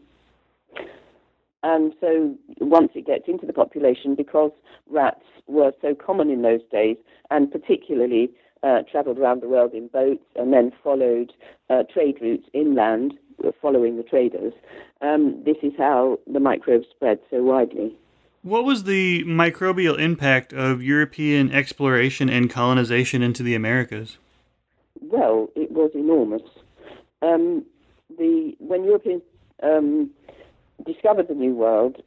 [1.63, 4.51] And so once it gets into the population, because
[4.91, 6.99] rats were so common in those days,
[7.31, 8.31] and particularly
[8.63, 11.33] uh, travelled around the world in boats and then followed
[11.71, 13.15] uh, trade routes inland,
[13.61, 14.53] following the traders,
[15.01, 17.97] um, this is how the microbes spread so widely.
[18.45, 24.19] What was the microbial impact of European exploration and colonization into the Americas?
[25.01, 26.43] Well, it was enormous.
[27.23, 27.65] Um,
[28.19, 29.23] the when Europeans
[29.63, 30.11] um,
[30.85, 32.03] discovered the New World,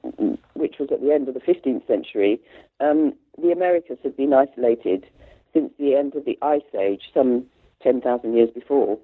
[0.54, 2.40] which was at the end of the 15th century,
[2.82, 5.08] um, the Americas had been isolated
[5.54, 7.48] since the end of the Ice Age, some
[7.82, 9.00] 10,000 years before.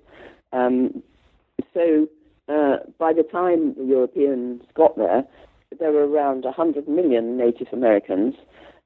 [0.52, 1.02] Um,
[1.74, 2.08] so
[2.48, 5.24] uh, by the time the Europeans got there,
[5.80, 8.36] there were around 100 million Native Americans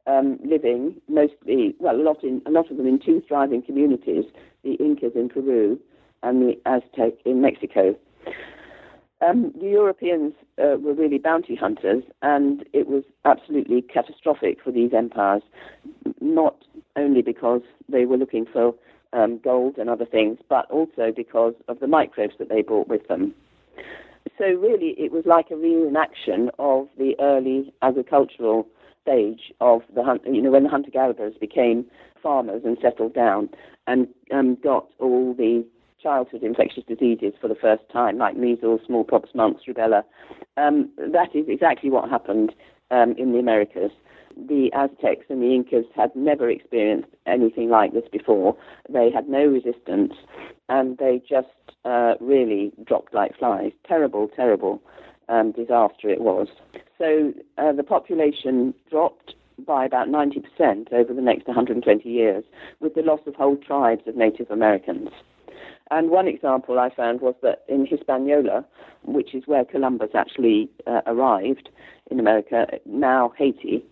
[0.07, 4.25] um, living, mostly, well, a lot, in, a lot of them in two thriving communities,
[4.63, 5.79] the Incas in Peru
[6.23, 7.95] and the Aztec in Mexico.
[9.19, 14.93] Um, the Europeans uh, were really bounty hunters, and it was absolutely catastrophic for these
[14.93, 15.41] empires,
[16.21, 16.63] not
[16.95, 18.75] only because they were looking for
[19.13, 23.07] um, gold and other things, but also because of the microbes that they brought with
[23.07, 23.33] them.
[24.37, 28.67] So, really, it was like a reenaction of the early agricultural
[29.01, 31.85] stage of the hunt, you know, when the hunter gatherers became
[32.21, 33.49] farmers and settled down
[33.87, 35.65] and um, got all the
[36.01, 40.03] childhood infectious diseases for the first time, like measles, smallpox, mumps, rubella.
[40.57, 42.53] Um, that is exactly what happened
[42.91, 43.91] um, in the Americas.
[44.35, 48.55] The Aztecs and the Incas had never experienced anything like this before.
[48.87, 50.13] They had no resistance,
[50.69, 51.47] and they just
[51.85, 53.71] uh, really dropped like flies.
[53.87, 54.81] Terrible, terrible
[55.29, 56.47] um, disaster it was.
[56.97, 62.43] So uh, the population dropped by about 90% over the next 120 years,
[62.79, 65.09] with the loss of whole tribes of Native Americans.
[65.89, 68.65] And one example I found was that in Hispaniola,
[69.03, 71.69] which is where Columbus actually uh, arrived
[72.11, 73.83] in America, now Haiti,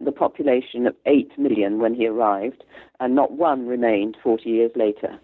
[0.00, 2.64] the population of 8 million when he arrived,
[3.00, 5.20] and not one remained 40 years later.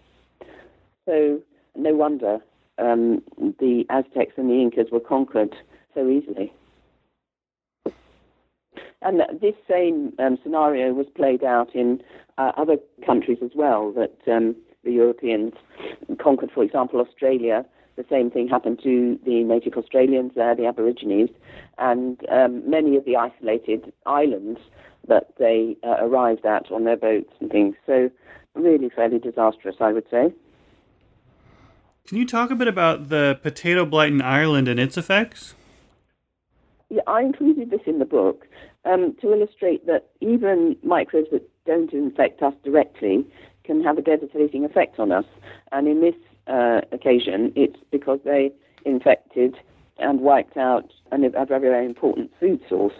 [1.09, 1.41] So,
[1.75, 2.37] no wonder
[2.77, 3.23] um,
[3.59, 5.55] the Aztecs and the Incas were conquered
[5.95, 6.53] so easily.
[9.01, 12.03] And this same um, scenario was played out in
[12.37, 15.53] uh, other countries as well, that um, the Europeans
[16.21, 17.65] conquered, for example, Australia.
[17.95, 21.31] The same thing happened to the native Australians there, the Aborigines,
[21.79, 24.59] and um, many of the isolated islands
[25.07, 27.75] that they uh, arrived at on their boats and things.
[27.87, 28.11] So,
[28.53, 30.33] really fairly disastrous, I would say.
[32.09, 35.53] Can you talk a bit about the potato blight in Ireland and its effects?
[36.89, 38.47] Yeah, I included this in the book
[38.83, 43.27] um, to illustrate that even microbes that don't infect us directly
[43.63, 45.25] can have a devastating effect on us.
[45.71, 46.15] And in this
[46.47, 48.53] uh, occasion, it's because they
[48.85, 49.59] infected
[49.99, 52.95] and wiped out a very, very important food source.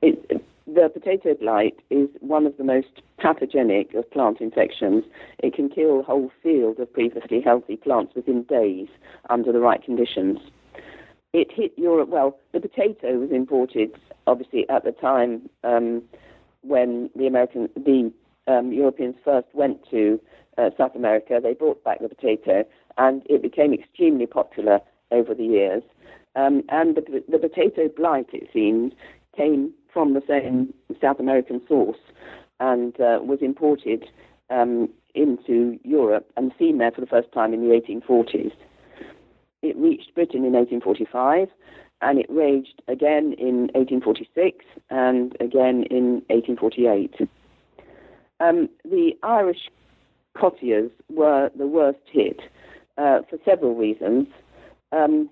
[0.00, 5.04] It, the potato blight is one of the most pathogenic of plant infections.
[5.38, 8.88] It can kill whole field of previously healthy plants within days
[9.28, 10.38] under the right conditions.
[11.32, 13.90] It hit Europe, well, the potato was imported,
[14.26, 16.02] obviously, at the time um,
[16.62, 18.12] when the American, the
[18.46, 20.20] um, Europeans first went to
[20.56, 22.64] uh, South America, they brought back the potato,
[22.96, 25.82] and it became extremely popular over the years.
[26.36, 28.92] Um, and the, the potato blight, it seems,
[29.36, 31.96] came from the same South American source
[32.60, 34.04] and uh, was imported
[34.50, 38.52] um, into Europe and seen there for the first time in the 1840s.
[39.62, 41.48] It reached Britain in 1845
[42.02, 47.28] and it raged again in 1846 and again in 1848.
[48.40, 49.70] Um, the Irish
[50.36, 52.40] cottiers were the worst hit
[52.98, 54.26] uh, for several reasons.
[54.92, 55.30] Um,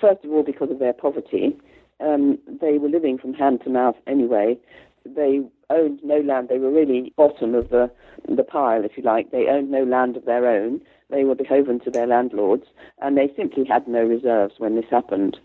[0.00, 1.58] first of all, because of their poverty.
[2.00, 4.58] Um, they were living from hand to mouth anyway.
[5.04, 6.48] They owned no land.
[6.48, 7.90] They were really bottom of the
[8.28, 9.30] the pile, if you like.
[9.30, 10.80] They owned no land of their own.
[11.10, 12.64] They were beholden to their landlords,
[13.00, 15.38] and they simply had no reserves when this happened.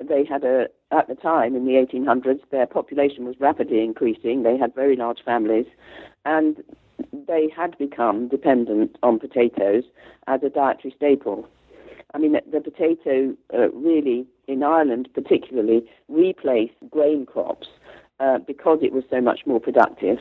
[0.00, 4.42] They had a at the time in the 1800s, their population was rapidly increasing.
[4.42, 5.66] They had very large families,
[6.24, 6.62] and
[7.12, 9.84] they had become dependent on potatoes
[10.26, 11.48] as a dietary staple.
[12.14, 17.68] I mean, the potato uh, really, in Ireland particularly, replaced grain crops
[18.20, 20.18] uh, because it was so much more productive,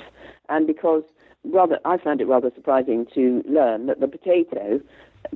[0.49, 1.03] and because
[1.45, 4.81] rather, I found it rather surprising to learn that the potato,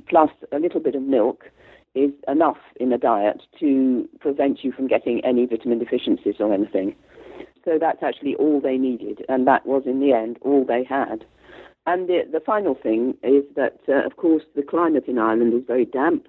[0.08, 1.50] plus a little bit of milk,
[1.94, 6.94] is enough in a diet to prevent you from getting any vitamin deficiencies or anything.
[7.64, 11.24] So that's actually all they needed, and that was in the end all they had.
[11.86, 15.62] And the, the final thing is that, uh, of course, the climate in Ireland is
[15.66, 16.28] very damp,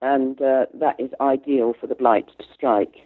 [0.00, 2.96] and uh, that is ideal for the blight to strike.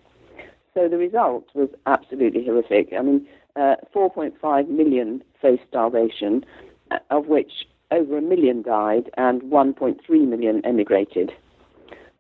[0.73, 2.93] So the result was absolutely horrific.
[2.99, 6.45] I mean, uh, 4.5 million faced starvation,
[6.91, 11.33] uh, of which over a million died and 1.3 million emigrated.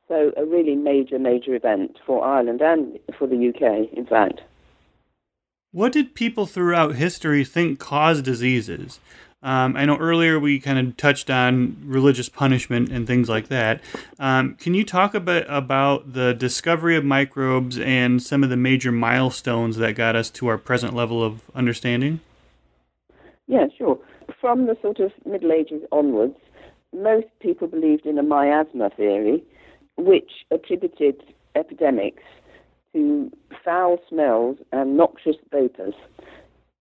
[0.08, 4.40] So a really major, major event for Ireland and for the UK, in fact.
[5.72, 9.00] What did people throughout history think caused diseases?
[9.46, 13.80] Um, I know earlier we kind of touched on religious punishment and things like that.
[14.18, 18.56] Um, can you talk a bit about the discovery of microbes and some of the
[18.56, 22.18] major milestones that got us to our present level of understanding?
[23.46, 24.00] Yeah, sure.
[24.40, 26.34] From the sort of Middle Ages onwards,
[26.92, 29.44] most people believed in a miasma theory,
[29.96, 31.22] which attributed
[31.54, 32.24] epidemics
[32.92, 33.30] to
[33.64, 35.94] foul smells and noxious vapors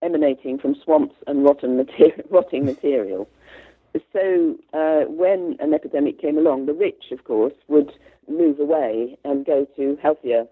[0.06, 1.86] emanating from swamps and rotten
[2.30, 3.28] rotting material.
[4.12, 7.92] so uh, when an epidemic came along, the rich, of course, would
[8.28, 10.46] move away and go to healthier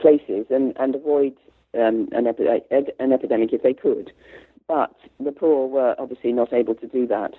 [0.00, 1.34] places and, and avoid
[1.74, 2.62] um, an, epi-
[2.98, 4.12] an epidemic if they could.
[4.66, 7.32] But the poor were obviously not able to do that.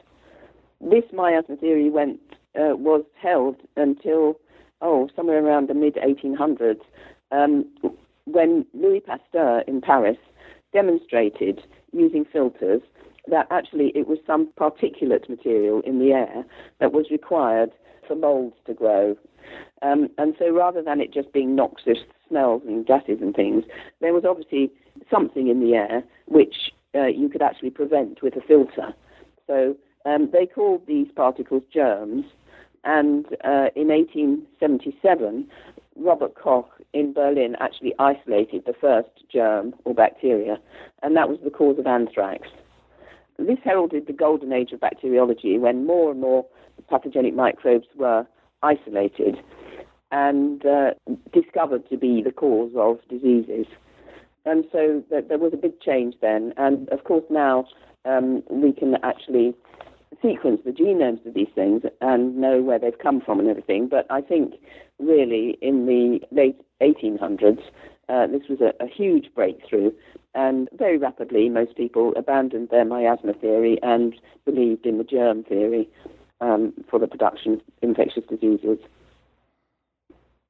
[0.82, 2.20] This miasma theory went
[2.56, 4.40] uh, was held until
[4.82, 6.82] oh somewhere around the mid 1800s
[7.32, 7.66] um,
[8.26, 10.18] when Louis Pasteur in Paris
[10.74, 11.62] demonstrated
[11.92, 12.82] using filters
[13.28, 16.44] that actually it was some particulate material in the air
[16.80, 17.72] that was required
[18.08, 19.16] for molds to grow.
[19.82, 23.64] Um, and so rather than it just being noxious smells and gases and things,
[24.02, 24.72] there was obviously
[25.10, 28.94] something in the air which uh, you could actually prevent with a filter.
[29.48, 32.26] So um, they called these particles germs,
[32.84, 35.48] and uh, in 1877,
[36.00, 40.58] Robert Koch in Berlin actually isolated the first germ or bacteria,
[41.04, 42.47] and that was the cause of anthrax.
[43.38, 46.45] This heralded the golden age of bacteriology when more and more
[46.89, 48.26] pathogenic microbes were
[48.64, 49.38] isolated
[50.12, 50.91] and uh,
[51.32, 53.68] discovered to be the cause of diseases.
[54.45, 56.54] And so th- there was a big change then.
[56.58, 57.66] And of course, now
[58.06, 59.54] um, we can actually
[60.22, 63.88] sequence the genomes of these things and know where they've come from and everything.
[63.88, 64.55] But I think
[64.99, 67.62] really in the late 1800s,
[68.10, 69.91] uh, this was a, a, huge breakthrough,
[70.34, 75.88] and very rapidly most people abandoned their miasma theory and believed in the germ theory
[76.41, 78.80] um, for the production of infectious diseases.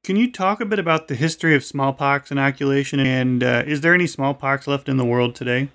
[0.05, 3.93] Can you talk a bit about the history of smallpox inoculation, and uh, is there
[3.93, 5.68] any smallpox left in the world today?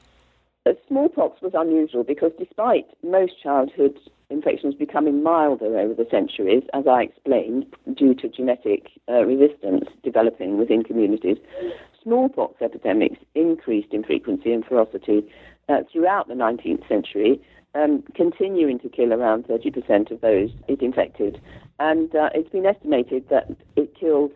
[0.89, 3.99] Smallpox was unusual because despite most childhood
[4.31, 10.57] infections becoming milder over the centuries, as I explained, due to genetic uh, resistance developing
[10.57, 11.37] within communities,
[12.03, 15.31] smallpox epidemics increased in frequency and ferocity
[15.69, 17.41] uh, throughout the 19th century,
[17.75, 21.41] um, continuing to kill around 30% of those it infected.
[21.79, 24.33] And uh, it's been estimated that it killed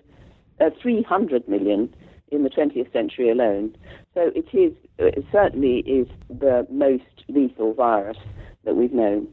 [0.61, 1.95] uh, 300 million
[2.31, 3.76] in the 20th century alone.
[4.14, 8.18] So it is it certainly is the most lethal virus
[8.64, 9.29] that we've known.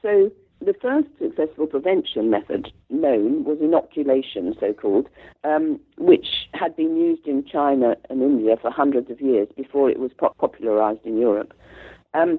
[0.00, 0.30] So
[0.64, 5.08] the first successful prevention method known was inoculation, so called,
[5.44, 9.98] um, which had been used in China and India for hundreds of years before it
[9.98, 11.52] was popularized in Europe.
[12.14, 12.38] Um,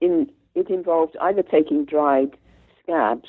[0.00, 2.36] in, it involved either taking dried
[2.82, 3.28] scabs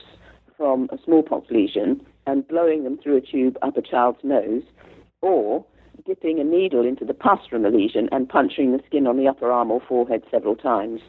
[0.55, 4.63] from a smallpox lesion and blowing them through a tube up a child's nose,
[5.21, 5.65] or
[6.05, 9.27] dipping a needle into the pus from the lesion and puncturing the skin on the
[9.27, 11.01] upper arm or forehead several times.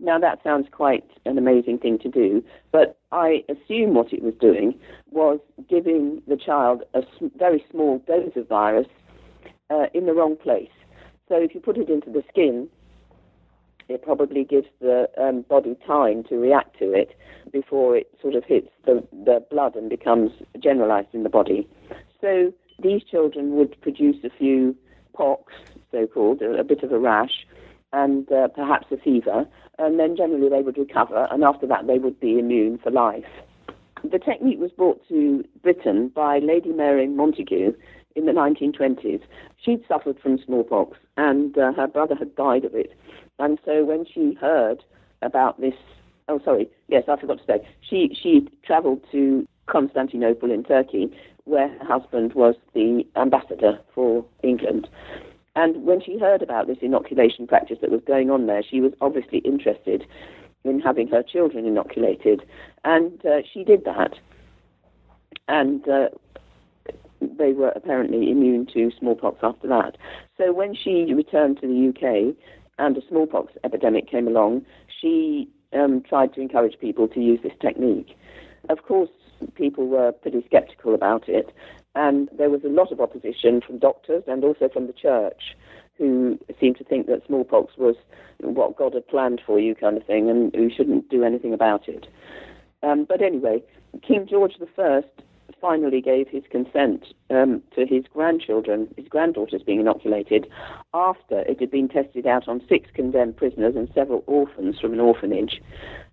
[0.00, 2.42] Now, that sounds quite an amazing thing to do,
[2.72, 4.74] but I assume what it was doing
[5.10, 5.38] was
[5.68, 7.02] giving the child a
[7.36, 8.88] very small dose of virus
[9.70, 10.70] uh, in the wrong place.
[11.28, 12.68] So, if you put it into the skin,
[13.88, 17.16] it probably gives the um, body time to react to it
[17.52, 21.68] before it sort of hits the, the blood and becomes generalized in the body.
[22.20, 22.52] So,
[22.82, 24.76] these children would produce a few
[25.14, 25.52] pox,
[25.90, 27.46] so called, a, a bit of a rash,
[27.92, 29.46] and uh, perhaps a fever,
[29.78, 33.24] and then generally they would recover, and after that they would be immune for life.
[34.04, 37.74] The technique was brought to Britain by Lady Mary Montagu
[38.16, 39.22] in the 1920s.
[39.62, 42.92] She'd suffered from smallpox, and uh, her brother had died of it.
[43.38, 44.82] And so when she heard
[45.20, 45.74] about this,
[46.28, 51.12] oh, sorry, yes, I forgot to say, she, she travelled to Constantinople in Turkey,
[51.44, 54.88] where her husband was the ambassador for England.
[55.54, 58.92] And when she heard about this inoculation practice that was going on there, she was
[59.00, 60.06] obviously interested
[60.64, 62.42] in having her children inoculated.
[62.84, 64.14] And uh, she did that.
[65.48, 66.08] And uh,
[67.20, 69.96] they were apparently immune to smallpox after that.
[70.38, 72.34] So when she returned to the UK
[72.78, 74.64] and a smallpox epidemic came along,
[75.00, 78.16] she um, tried to encourage people to use this technique.
[78.68, 79.10] Of course,
[79.54, 81.52] people were pretty skeptical about it,
[81.94, 85.56] and there was a lot of opposition from doctors and also from the church
[85.98, 87.96] who seemed to think that smallpox was
[88.40, 91.88] what God had planned for you, kind of thing, and who shouldn't do anything about
[91.88, 92.06] it.
[92.82, 93.62] Um, but anyway,
[94.06, 95.02] King George I
[95.60, 100.48] finally gave his consent um, to his grandchildren, his granddaughters being inoculated,
[100.92, 105.00] after it had been tested out on six condemned prisoners and several orphans from an
[105.00, 105.60] orphanage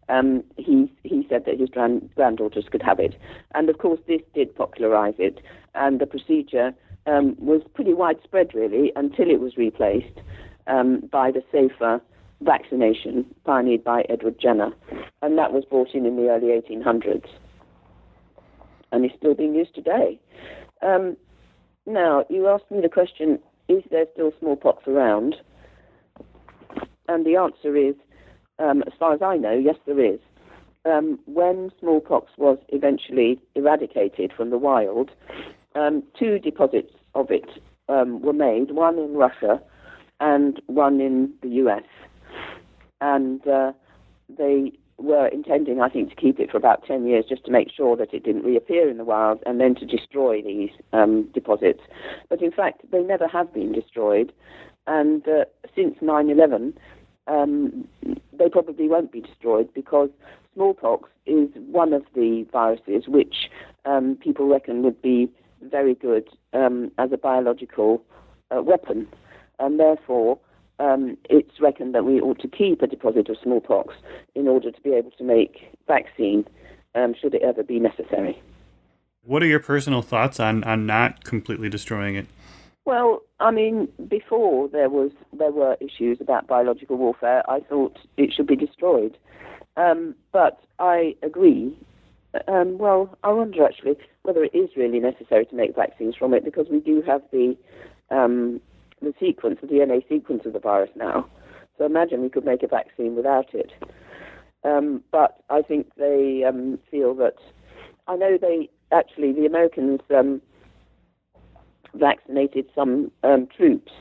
[0.09, 3.15] um, he he said that his grand, granddaughters could have it,
[3.53, 5.39] and of course this did popularise it,
[5.75, 6.73] and the procedure
[7.05, 10.19] um, was pretty widespread really until it was replaced
[10.67, 12.01] um, by the safer
[12.41, 14.71] vaccination pioneered by Edward Jenner,
[15.21, 17.27] and that was brought in in the early 1800s,
[18.91, 20.19] and is still being used today.
[20.81, 21.17] Um,
[21.85, 25.35] now you asked me the question: Is there still smallpox around?
[27.07, 27.95] And the answer is
[28.59, 30.19] um, as far as I know, yes, there is.
[30.85, 35.11] um, when smallpox was eventually eradicated from the wild,
[35.75, 37.49] um, two deposits of it
[37.89, 39.61] um, were made, one in Russia
[40.19, 41.83] and one in the US.
[43.01, 43.71] And uh,
[44.37, 47.69] they were intending, I think, to keep it for about 10 years just to make
[47.75, 51.81] sure that it didn't reappear in the wild and then to destroy these um, deposits.
[52.29, 54.33] But in fact, they never have been destroyed.
[54.87, 55.45] And uh,
[55.75, 56.77] since 9 11,
[57.29, 57.87] um,
[58.33, 60.09] they probably won't be destroyed because
[60.53, 63.49] smallpox is one of the viruses which
[63.85, 68.01] um, people reckon would be very good um, as a biological
[68.55, 69.07] uh, weapon.
[69.59, 70.39] And therefore,
[70.79, 73.95] um, it's reckoned that we ought to keep a deposit of smallpox
[74.35, 76.45] in order to be able to make vaccine
[76.95, 78.41] um, should it ever be necessary.
[79.23, 82.25] What are your personal thoughts on, on not completely destroying it?
[82.85, 88.33] Well, I mean, before there was there were issues about biological warfare, I thought it
[88.33, 89.17] should be destroyed.
[89.77, 91.77] Um, but I agree.
[92.47, 96.43] Um, well, I wonder actually whether it is really necessary to make vaccines from it
[96.43, 97.55] because we do have the
[98.11, 98.59] um,
[99.01, 101.27] the sequence, the DNA sequence of the virus now.
[101.77, 103.71] So imagine we could make a vaccine without it.
[104.63, 107.35] Um, but I think they um, feel that
[108.07, 110.41] I know they actually the Americans um,
[111.95, 113.91] vaccinated some um, troops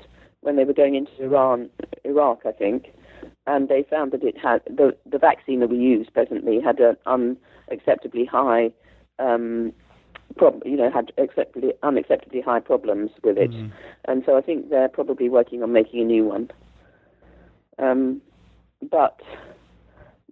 [0.40, 1.70] when they were going into Iran,
[2.04, 2.94] Iraq, I think,
[3.46, 6.96] and they found that it had the the vaccine that we use presently had an
[7.06, 8.70] unacceptably high
[9.18, 9.72] um,
[10.36, 13.50] prob- you know, had acceptably, unacceptably high problems with it.
[13.50, 13.72] Mm.
[14.06, 16.50] And so I think they're probably working on making a new one.
[17.78, 18.20] Um,
[18.90, 19.20] but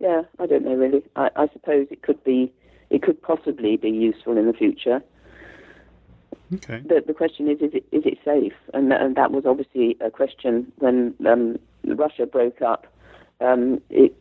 [0.01, 1.03] yeah, I don't know really.
[1.17, 2.53] I, I suppose it could be,
[2.91, 5.03] it could possibly be useful in the future.
[6.55, 6.81] Okay.
[6.81, 8.55] The, the question is, is it is it safe?
[8.73, 12.87] And and that was obviously a question when um, Russia broke up.
[13.41, 14.17] Um, it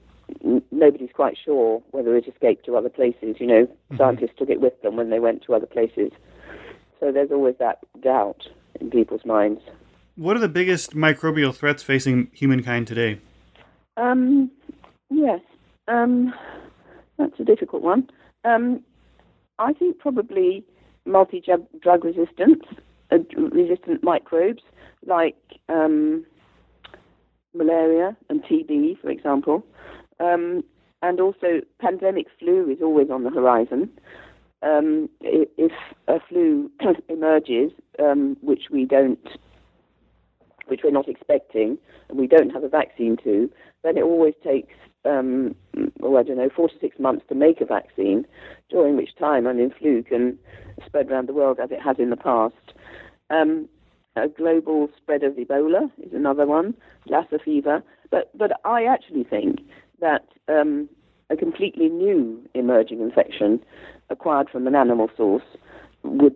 [0.71, 3.35] nobody's quite sure whether it escaped to other places.
[3.39, 3.97] You know, mm-hmm.
[3.97, 6.11] scientists took it with them when they went to other places.
[6.99, 8.47] So there's always that doubt
[8.79, 9.61] in people's minds.
[10.15, 13.19] What are the biggest microbial threats facing humankind today?
[13.97, 14.49] Um,
[15.09, 15.41] yes,
[15.87, 16.33] um,
[17.17, 18.09] that's a difficult one.
[18.45, 18.81] Um,
[19.59, 20.65] I think probably
[21.05, 22.63] multi-drug resistance,
[23.11, 24.63] uh, resistant microbes
[25.05, 25.37] like
[25.69, 26.25] um,
[27.53, 29.65] malaria and TB, for example.
[30.19, 30.63] Um,
[31.01, 33.89] and also, pandemic flu is always on the horizon.
[34.63, 35.71] Um, if
[36.07, 36.71] a flu
[37.09, 39.19] emerges, um, which we don't,
[40.67, 41.77] which we're not expecting,
[42.09, 43.51] and we don't have a vaccine to,
[43.83, 44.73] then it always takes,
[45.05, 45.55] um,
[46.01, 48.25] oh, I don't know, four to six months to make a vaccine.
[48.69, 50.37] During which time, I mean, flu can
[50.85, 52.73] spread around the world as it has in the past.
[53.29, 53.67] Um,
[54.15, 56.73] a global spread of Ebola is another one,
[57.07, 57.83] Lassa fever.
[58.11, 59.59] But but I actually think
[59.99, 60.89] that um,
[61.29, 63.59] a completely new emerging infection
[64.09, 65.43] acquired from an animal source
[66.03, 66.35] would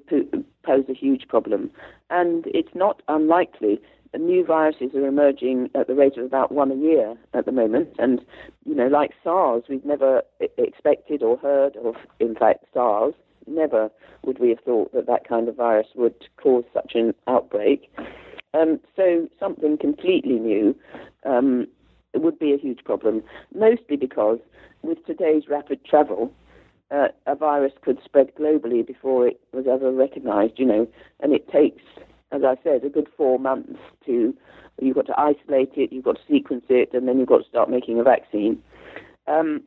[0.63, 1.69] pose a huge problem.
[2.09, 3.79] And it's not unlikely
[4.17, 7.89] new viruses are emerging at the rate of about one a year at the moment.
[7.99, 8.21] And,
[8.65, 10.23] you know, like SARS, we've never
[10.57, 13.13] expected or heard of, in fact, SARS.
[13.47, 13.89] Never
[14.23, 17.91] would we have thought that that kind of virus would cause such an outbreak.
[18.53, 20.75] Um, so something completely new
[21.25, 21.67] um,
[22.13, 24.39] would be a huge problem, mostly because
[24.81, 26.31] with today's rapid travel,
[26.91, 30.87] uh, a virus could spread globally before it was ever recognized, you know,
[31.19, 31.83] and it takes,
[32.31, 34.33] as I said, a good four months to,
[34.81, 37.49] you've got to isolate it, you've got to sequence it, and then you've got to
[37.49, 38.61] start making a vaccine.
[39.27, 39.63] Um,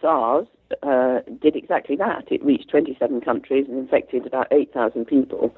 [0.00, 0.46] SARS
[0.82, 2.30] uh, did exactly that.
[2.30, 5.54] It reached 27 countries and infected about 8,000 people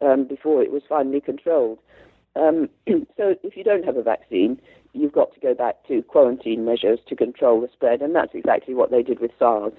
[0.00, 1.78] um, before it was finally controlled.
[2.36, 4.60] Um, so if you don't have a vaccine,
[4.92, 8.74] you've got to go back to quarantine measures to control the spread, and that's exactly
[8.74, 9.72] what they did with SARS.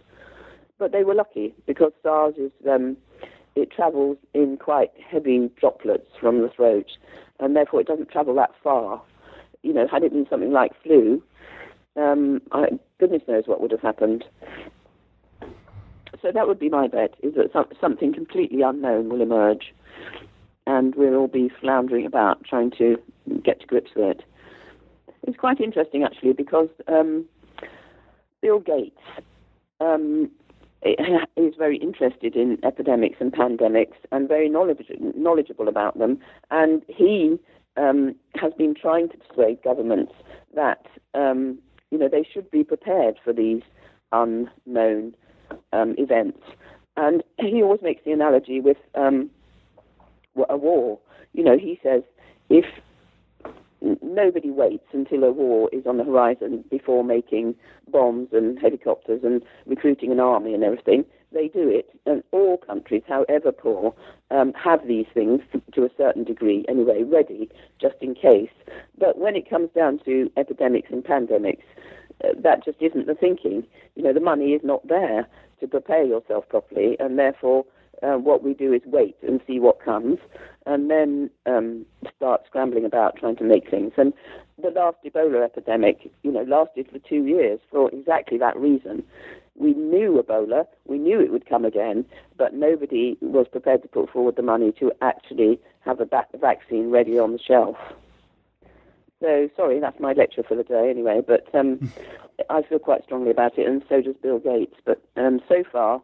[0.80, 2.98] But they were lucky because SARS is um,
[3.56, 6.88] it travels in quite heavy droplets from the throat,
[7.40, 9.02] and therefore it doesn't travel that far.
[9.62, 11.22] You know, had it been something like flu,
[11.96, 14.26] um, I, goodness knows what would have happened.
[16.22, 19.74] So that would be my bet: is that some, something completely unknown will emerge,
[20.66, 22.98] and we'll all be floundering about trying to
[23.44, 24.24] get to grips with it.
[25.26, 27.26] It's quite interesting actually because um,
[28.42, 29.00] Bill Gates
[29.80, 30.30] um,
[30.86, 36.20] is very interested in epidemics and pandemics and very knowledge, knowledgeable about them,
[36.52, 37.38] and he
[37.78, 40.14] um, has been trying to persuade governments
[40.56, 41.58] that um,
[41.92, 43.62] you know they should be prepared for these
[44.12, 45.16] unknown
[45.72, 46.42] um, events.
[46.96, 49.30] And he always makes the analogy with um,
[50.50, 51.00] a war.
[51.34, 52.04] You know, he says
[52.50, 52.66] if
[54.02, 57.56] nobody waits until a war is on the horizon before making
[57.90, 61.06] bombs and helicopters and recruiting an army and everything.
[61.32, 63.96] They do it, and all countries, however poor,
[64.30, 65.42] um, have these things
[65.74, 67.50] to a certain degree anyway ready
[67.82, 68.52] just in case.
[68.98, 71.64] But when it comes down to epidemics and pandemics,
[72.24, 73.66] uh, that just isn't the thinking.
[73.96, 75.28] You know, the money is not there
[75.60, 77.66] to prepare yourself properly, and therefore
[78.04, 80.20] uh, what we do is wait and see what comes,
[80.66, 81.86] and then um,
[82.16, 83.94] start scrambling about trying to make things.
[83.98, 84.14] And
[84.62, 89.04] the last Ebola epidemic, you know, lasted for two years for exactly that reason.
[89.56, 92.06] We knew Ebola, we knew it would come again,
[92.38, 96.08] but nobody was prepared to put forward the money to actually have a
[96.40, 97.78] vaccine ready on the shelf.
[99.22, 101.92] So, sorry, that's my lecture for the day anyway, but um,
[102.50, 104.76] I feel quite strongly about it, and so does Bill Gates.
[104.84, 106.02] But um, so far,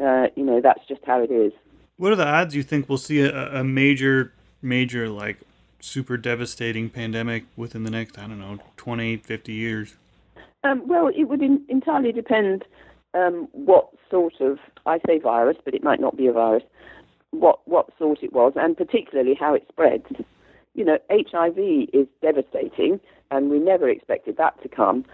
[0.00, 1.52] uh, you know, that's just how it is.
[1.96, 4.32] What are the odds you think we'll see a, a major,
[4.62, 5.38] major, like,
[5.80, 9.96] super devastating pandemic within the next, I don't know, 20, 50 years?
[10.64, 12.64] Um, well, it would in, entirely depend
[13.14, 16.64] um, what sort of, I say virus, but it might not be a virus,
[17.30, 20.06] what, what sort it was, and particularly how it spreads
[20.78, 21.58] you know, HIV
[21.92, 23.00] is devastating,
[23.32, 25.04] and we never expected that to come.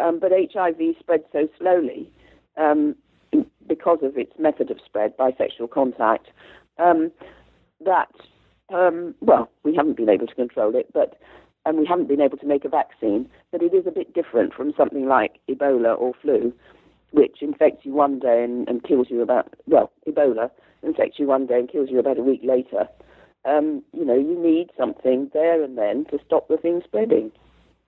[0.00, 2.10] Um, but HIV spreads so slowly
[2.56, 2.96] um,
[3.66, 6.28] because of its method of spread by sexual contact
[6.78, 7.10] um,
[7.84, 8.10] that,
[8.72, 11.18] um, well, we haven't been able to control it, but
[11.64, 13.28] and we haven't been able to make a vaccine.
[13.52, 16.52] But it is a bit different from something like Ebola or flu,
[17.12, 20.50] which infects you one day and, and kills you about well, Ebola
[20.82, 22.88] infects you one day and kills you about a week later
[23.44, 27.32] um, you know, you need something there and then to stop the thing spreading.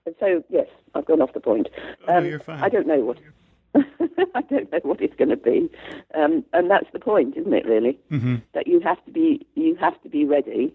[0.05, 1.67] And so, yes, I've gone off the point.
[2.07, 2.63] Um, oh, you're fine.
[2.63, 3.17] I don't know what.
[4.35, 5.69] I don't know what it's going to be,
[6.13, 7.65] um, and that's the point, isn't it?
[7.65, 8.35] Really, mm-hmm.
[8.53, 10.73] that you have to be you have to be ready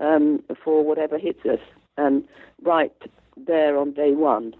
[0.00, 1.60] um, for whatever hits us,
[1.96, 2.24] and
[2.62, 2.92] right
[3.36, 4.54] there on day one.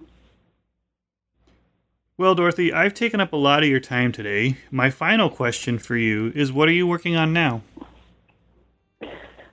[2.19, 4.57] Well, Dorothy, I've taken up a lot of your time today.
[4.71, 7.63] My final question for you is: What are you working on now?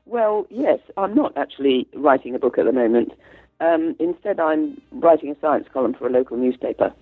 [0.05, 3.11] Well, yes, I'm not actually writing a book at the moment.
[3.59, 6.93] Um, instead, I'm writing a science column for a local newspaper.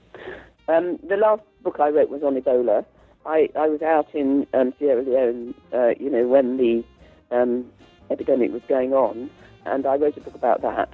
[0.67, 2.85] Um, the last book I wrote was on Ebola.
[3.25, 6.83] I, I was out in um, Sierra Leone, uh, you know, when the
[7.31, 7.65] um,
[8.09, 9.29] epidemic was going on,
[9.65, 10.89] and I wrote a book about that.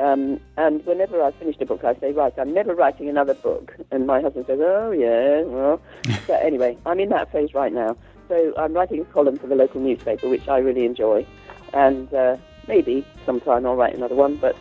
[0.00, 3.74] Um, and whenever I finished a book, I say, right, I'm never writing another book.
[3.90, 5.80] And my husband says, oh, yeah, well.
[6.26, 7.96] but anyway, I'm in that phase right now.
[8.28, 11.26] So I'm writing a column for the local newspaper, which I really enjoy.
[11.72, 12.36] And uh,
[12.68, 14.56] maybe sometime I'll write another one, but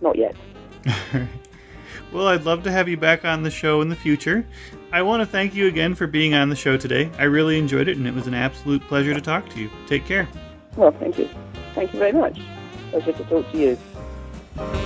[0.00, 0.36] not yet.
[2.12, 4.46] well, I'd love to have you back on the show in the future.
[4.92, 7.10] I want to thank you again for being on the show today.
[7.18, 9.70] I really enjoyed it, and it was an absolute pleasure to talk to you.
[9.86, 10.28] Take care.
[10.76, 11.28] Well, thank you.
[11.74, 12.40] Thank you very much.
[12.90, 14.85] Pleasure to talk to you.